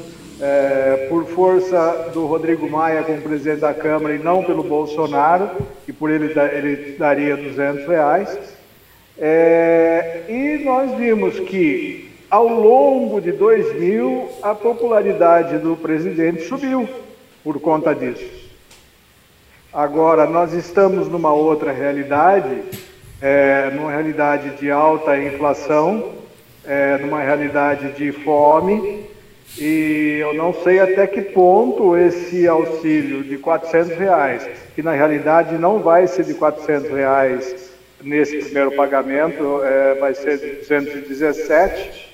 [0.42, 5.50] é, por força do Rodrigo Maia como presidente da Câmara e não pelo Bolsonaro,
[5.86, 8.38] que por ele, ele daria 200 reais.
[9.18, 16.88] É, e nós vimos que ao longo de 2000 a popularidade do presidente subiu
[17.44, 18.50] por conta disso.
[19.74, 22.64] Agora, nós estamos numa outra realidade,
[23.22, 26.12] é, numa realidade de alta inflação,
[26.66, 29.06] é, numa realidade de fome,
[29.58, 35.58] e eu não sei até que ponto esse auxílio de 400 reais, que na realidade
[35.58, 42.09] não vai ser de 400 reais nesse primeiro pagamento, é, vai ser de 217,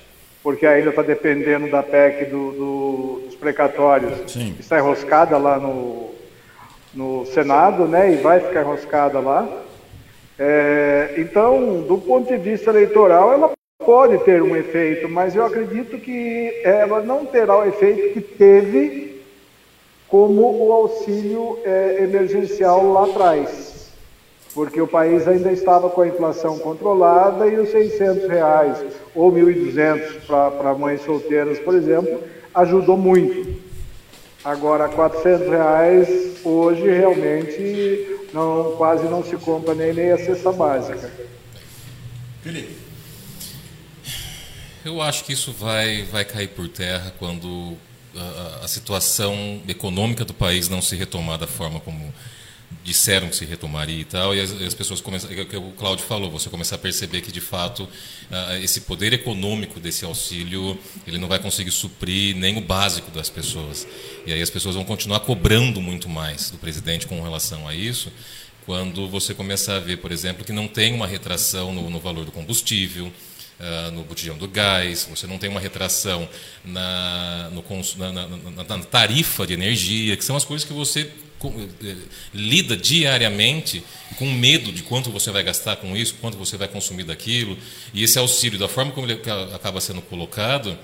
[0.46, 4.54] porque ainda está dependendo da PEC do, do, dos precatórios, Sim.
[4.60, 6.10] está enroscada lá no,
[6.94, 9.44] no Senado, né, e vai ficar enroscada lá.
[10.38, 13.50] É, então, do ponto de vista eleitoral, ela
[13.84, 19.20] pode ter um efeito, mas eu acredito que ela não terá o efeito que teve
[20.06, 23.75] como o auxílio é, emergencial lá atrás,
[24.56, 28.78] porque o país ainda estava com a inflação controlada e os 600 reais
[29.14, 33.60] ou 1.200 para mães solteiras, por exemplo, ajudou muito.
[34.42, 36.08] Agora, 400 reais
[36.42, 41.12] hoje realmente não, quase não se compra nem, nem a cesta básica.
[42.42, 42.78] Felipe.
[44.82, 47.76] Eu acho que isso vai, vai cair por terra quando
[48.16, 52.10] a, a situação econômica do país não se retomar da forma como
[52.84, 56.04] disseram que se retomaria e tal, e as, as pessoas começam, é que o Cláudio
[56.04, 61.18] falou, você começar a perceber que de fato uh, esse poder econômico desse auxílio ele
[61.18, 63.86] não vai conseguir suprir nem o básico das pessoas,
[64.24, 68.12] e aí as pessoas vão continuar cobrando muito mais do presidente com relação a isso,
[68.64, 72.24] quando você começar a ver, por exemplo, que não tem uma retração no, no valor
[72.24, 73.12] do combustível,
[73.58, 76.28] Uh, no botijão do gás, você não tem uma retração
[76.62, 77.64] na, no,
[77.96, 81.10] na, na, na, tarifa de energia, que são as coisas que você
[82.34, 83.82] lida diariamente
[84.18, 87.56] com medo de quanto você vai gastar com isso, quanto você vai consumir daquilo,
[87.92, 89.20] e esse auxílio, da forma como ele
[89.54, 90.78] acaba sendo colocado,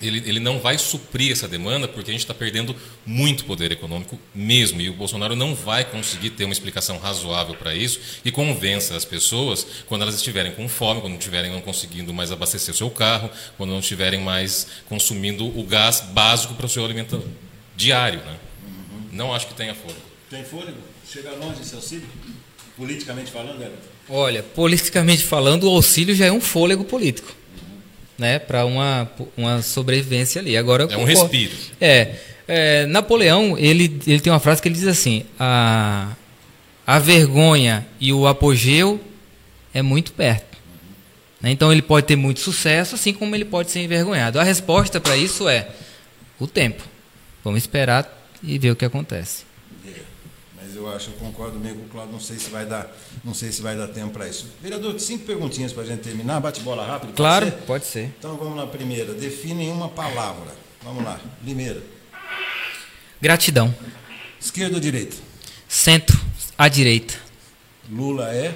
[0.00, 2.74] ele, ele não vai suprir essa demanda porque a gente está perdendo
[3.06, 4.80] muito poder econômico mesmo.
[4.80, 9.04] E o Bolsonaro não vai conseguir ter uma explicação razoável para isso e convença as
[9.04, 13.30] pessoas quando elas estiverem com fome, quando estiverem não conseguindo mais abastecer o seu carro,
[13.56, 17.22] quando não estiverem mais consumindo o gás básico para o seu alimento
[17.76, 18.20] diário.
[18.20, 18.36] Né?
[19.14, 20.00] Não acho que tenha fôlego.
[20.28, 20.78] Tem fôlego?
[21.08, 22.06] Chega longe esse auxílio?
[22.76, 23.88] Politicamente falando, Everton?
[24.08, 27.32] Olha, politicamente falando, o auxílio já é um fôlego político.
[27.62, 27.78] Uhum.
[28.18, 30.56] Né, para uma, uma sobrevivência ali.
[30.56, 31.52] Agora, é um respiro.
[31.80, 32.16] É,
[32.48, 36.12] é, Napoleão, ele, ele tem uma frase que ele diz assim: a,
[36.84, 39.00] a vergonha e o apogeu
[39.72, 40.58] é muito perto.
[41.40, 41.52] Né?
[41.52, 44.40] Então ele pode ter muito sucesso, assim como ele pode ser envergonhado.
[44.40, 45.68] A resposta para isso é
[46.40, 46.82] o tempo.
[47.44, 49.44] Vamos esperar e ver o que acontece.
[49.86, 50.00] É,
[50.56, 53.34] mas eu acho, eu concordo mesmo com o Claudio, não sei se vai dar, não
[53.34, 54.46] sei se vai dar tempo para isso.
[54.62, 57.08] Vereador, cinco perguntinhas para a gente terminar, bate bola rápido.
[57.08, 57.52] Pode claro, ser?
[57.66, 58.04] pode ser.
[58.18, 60.52] Então vamos lá, primeira, define uma palavra.
[60.82, 61.82] Vamos lá, primeira.
[63.20, 63.74] Gratidão.
[64.40, 65.16] Esquerda ou direita?
[65.66, 66.20] Centro,
[66.58, 67.14] à direita.
[67.90, 68.54] Lula é?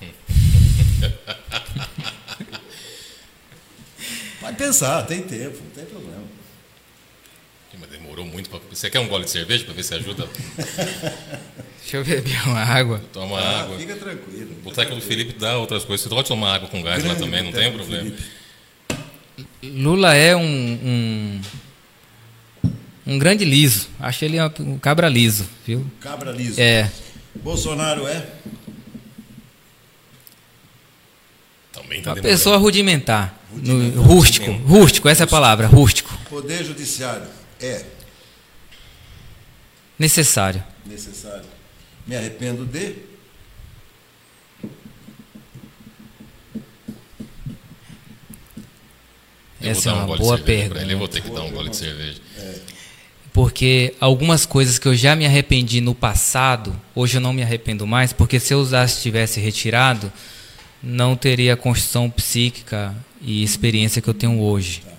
[4.40, 6.23] Vai pensar, tem tempo, não tem problema.
[8.14, 8.60] Demorou muito para.
[8.70, 10.28] Você quer um gole de cerveja para ver se ajuda?
[11.82, 13.02] Deixa eu beber uma água.
[13.12, 13.76] Toma ah, água.
[13.76, 14.52] Fica tranquilo.
[14.52, 16.04] O boteco do Felipe dá outras coisas.
[16.04, 18.12] Você pode tomar água com gás Grande lá também, não tem problema.
[19.62, 21.40] Lula é um, um,
[23.06, 23.88] um, grande liso.
[23.98, 25.84] Acho ele um cabra liso, viu?
[26.00, 26.60] Cabra liso.
[26.60, 26.90] É.
[27.34, 28.26] Bolsonaro é?
[31.72, 33.40] Também tá Uma pessoa rudimentar.
[33.50, 33.96] rudimentar.
[33.96, 34.52] No, rústico.
[34.52, 36.16] Rústico, essa é a palavra, rústico.
[36.30, 37.26] Poder Judiciário.
[37.60, 37.84] É.
[39.98, 40.62] Necessário.
[40.84, 41.44] Necessário.
[42.06, 42.96] Me arrependo de.
[49.60, 50.82] Essa é uma um boa pergunta.
[50.82, 52.20] Ele, eu vou ter que dar um gole de cerveja.
[52.38, 52.58] É.
[53.32, 57.86] Porque algumas coisas que eu já me arrependi no passado, hoje eu não me arrependo
[57.86, 60.12] mais, porque se eu usasse tivesse retirado,
[60.82, 64.82] não teria a construção psíquica e experiência que eu tenho hoje.
[64.84, 64.92] Tá.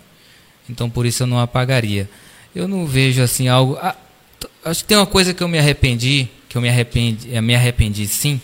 [0.69, 2.09] Então por isso eu não apagaria.
[2.55, 3.77] Eu não vejo assim algo.
[4.65, 7.53] Acho que tem uma coisa que eu me arrependi, que eu me arrependi, eu me
[7.53, 8.41] arrependi sim,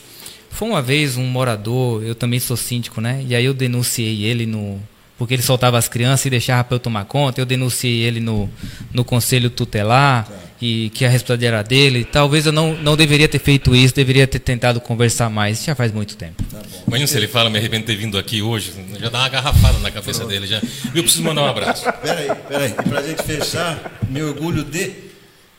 [0.52, 3.26] Foi uma vez um morador, eu também sou síndico, né?
[3.28, 4.80] E aí eu denunciei ele no.
[5.18, 7.42] Porque ele soltava as crianças e deixava para eu tomar conta.
[7.42, 8.48] Eu denunciei ele no,
[8.94, 10.28] no conselho tutelar
[10.62, 12.04] e que a responsabilidade era dele.
[12.04, 15.58] Talvez eu não, não deveria ter feito isso, deveria ter tentado conversar mais.
[15.58, 16.44] Isso já faz muito tempo.
[16.52, 18.74] Tá Imagina se ele fala, me arrependo de ter vindo aqui hoje.
[19.00, 20.32] Já dá uma garrafada na cabeça Pronto.
[20.32, 20.46] dele.
[20.46, 20.62] Já.
[20.94, 21.86] Eu preciso mandar um abraço.
[22.02, 22.72] Peraí, peraí.
[22.72, 25.11] E pra gente fechar, meu orgulho de.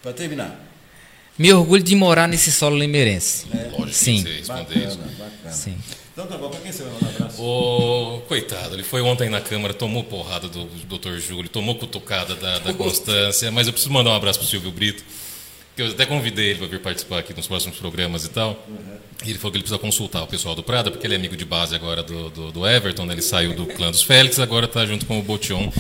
[0.03, 0.61] Para terminar.
[1.39, 3.47] Me orgulho de morar nesse solo limeirense.
[3.55, 3.71] É.
[3.71, 4.23] Lógico Sim.
[4.23, 4.99] que você responder isso.
[4.99, 5.53] Bacana.
[5.53, 5.79] Sim.
[6.13, 7.43] Então tá bom, pra quem você vai mandar um abraço?
[7.43, 11.17] O coitado, ele foi ontem na Câmara, tomou porrada do Dr.
[11.17, 15.03] Júlio, tomou cutucada da, da Constância, mas eu preciso mandar um abraço pro Silvio Brito,
[15.75, 18.63] que eu até convidei ele para vir participar aqui nos próximos programas e tal.
[18.69, 18.99] Uhum.
[19.25, 21.35] E ele falou que ele precisa consultar o pessoal do Prada, porque ele é amigo
[21.35, 23.15] de base agora do, do, do Everton, né?
[23.15, 25.73] ele saiu do clã dos Félix, agora está junto com o Botion.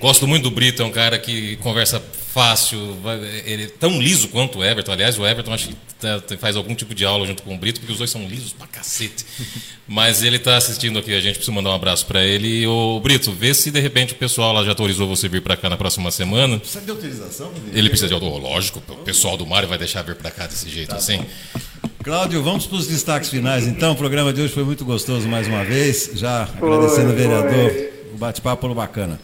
[0.00, 2.96] Gosto muito do Brito, é um cara que conversa fácil,
[3.44, 4.92] ele é tão liso quanto o Everton.
[4.92, 7.80] Aliás, o Everton acho que tá, faz algum tipo de aula junto com o Brito,
[7.80, 9.26] porque os dois são lisos pra cacete.
[9.86, 12.62] Mas ele está assistindo aqui, a gente precisa mandar um abraço para ele.
[12.62, 15.56] E, ô, Brito, vê se de repente o pessoal lá já autorizou você vir para
[15.56, 16.58] cá na próxima semana.
[16.58, 17.52] Precisa de autorização?
[17.72, 18.82] Ele precisa de autorização, lógico.
[18.88, 21.18] O pessoal do Mário vai deixar vir para cá desse jeito tá assim.
[21.18, 21.90] Bom.
[22.04, 23.92] Cláudio, vamos para os destaques finais então.
[23.92, 26.12] O programa de hoje foi muito gostoso mais uma vez.
[26.14, 27.72] Já agradecendo o vereador,
[28.14, 29.20] o bate-papo no bacana.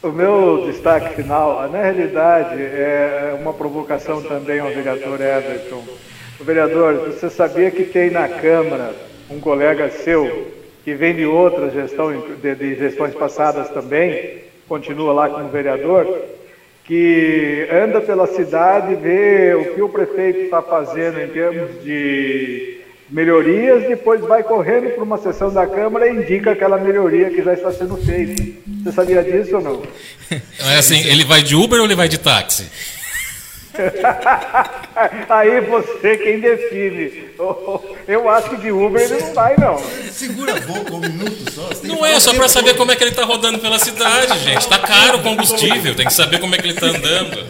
[0.00, 5.82] O meu destaque final, na realidade, é uma provocação também ao vereador Everton.
[6.38, 8.94] O vereador, você sabia que tem na Câmara
[9.28, 10.52] um colega seu
[10.84, 16.06] que vem de outra gestão, de, de gestões passadas também, continua lá como vereador,
[16.84, 22.67] que anda pela cidade, vê o que o prefeito está fazendo em termos de
[23.10, 27.54] melhorias, depois vai correndo para uma sessão da Câmara e indica aquela melhoria que já
[27.54, 28.42] está sendo feita.
[28.84, 29.82] Você sabia disso ou não?
[30.60, 32.66] É assim, ele vai de Uber ou ele vai de táxi?
[35.28, 37.28] Aí você quem define.
[38.08, 39.78] Eu acho que de Uber ele não vai, não.
[40.10, 41.68] Segura a boca um minuto só.
[41.84, 44.58] Não é, só para saber como é que ele está rodando pela cidade, gente.
[44.58, 47.46] Está caro o combustível, tem que saber como é que ele está andando.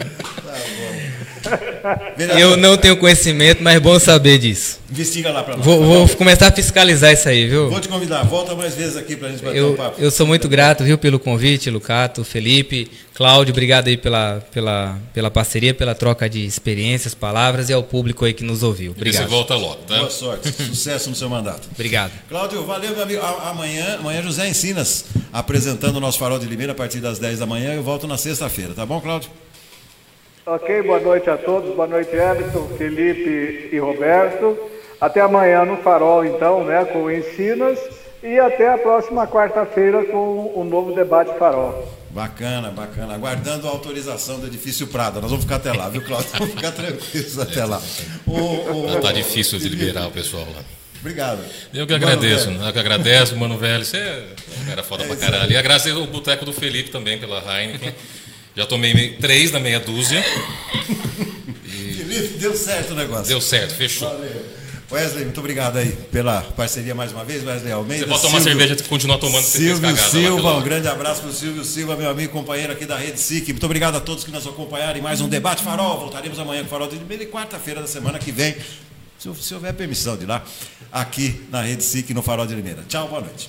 [2.37, 4.79] Eu não tenho conhecimento, mas é bom saber disso.
[4.91, 5.65] Investiga lá para nós.
[5.65, 7.69] Vou, vou, começar a fiscalizar isso aí, viu?
[7.69, 10.01] Vou te convidar, volta mais vezes aqui para a gente bater eu, um papo.
[10.01, 15.29] Eu sou muito grato, viu, pelo convite, Lucato, Felipe, Cláudio, obrigado aí pela, pela, pela
[15.29, 18.91] parceria, pela troca de experiências, palavras e ao público aí que nos ouviu.
[18.91, 19.23] Obrigado.
[19.23, 19.97] E você volta logo, tá?
[19.97, 21.67] Boa sorte, sucesso no seu mandato.
[21.71, 22.11] Obrigado.
[22.29, 23.21] Cláudio, valeu, meu amigo.
[23.21, 27.45] Amanhã, amanhã José Ensinas apresentando o nosso Farol de Limeira a partir das 10 da
[27.45, 27.73] manhã.
[27.73, 29.29] Eu volto na sexta-feira, tá bom, Cláudio?
[30.45, 34.57] Ok, boa noite a todos, boa noite Everton, Felipe e Roberto.
[34.99, 37.79] Até amanhã no Farol, então, né, com o Ensinas.
[38.21, 41.87] E até a próxima quarta-feira com o novo debate Farol.
[42.09, 43.13] Bacana, bacana.
[43.13, 45.21] Aguardando a autorização do edifício Prada.
[45.21, 46.29] Nós vamos ficar até lá, viu, Cláudio?
[46.33, 47.81] Vamos ficar tranquilos até lá.
[48.95, 50.63] Está difícil de liberar o pessoal lá.
[50.99, 51.39] Obrigado.
[51.73, 53.85] Eu que agradeço, eu que agradeço, Mano Velho.
[53.85, 54.25] Você é
[54.63, 55.51] um cara foda é pra caralho.
[55.51, 57.93] E agradeço o Boteco do Felipe também pela Heineken.
[58.55, 60.23] Já tomei três na meia dúzia.
[62.11, 62.37] E...
[62.39, 63.27] Deu certo o negócio.
[63.27, 64.09] Deu certo, fechou.
[64.09, 64.59] Valeu.
[64.91, 68.05] Wesley, muito obrigado aí pela parceria mais uma vez, Wesley Almeida.
[68.05, 71.33] Você pode tomar Silvio, cerveja e continuar tomando Silvio Silva, um grande abraço para o
[71.33, 73.49] Silvio Silva, meu amigo, companheiro aqui da Rede SIC.
[73.49, 75.99] Muito obrigado a todos que nos acompanharam em mais um Debate Farol.
[75.99, 78.55] Voltaremos amanhã com o Farol de Limeira e quarta-feira da semana que vem,
[79.19, 80.43] se, se houver permissão de lá,
[80.91, 82.83] aqui na Rede SIC no Farol de Limeira.
[82.89, 83.47] Tchau, boa noite.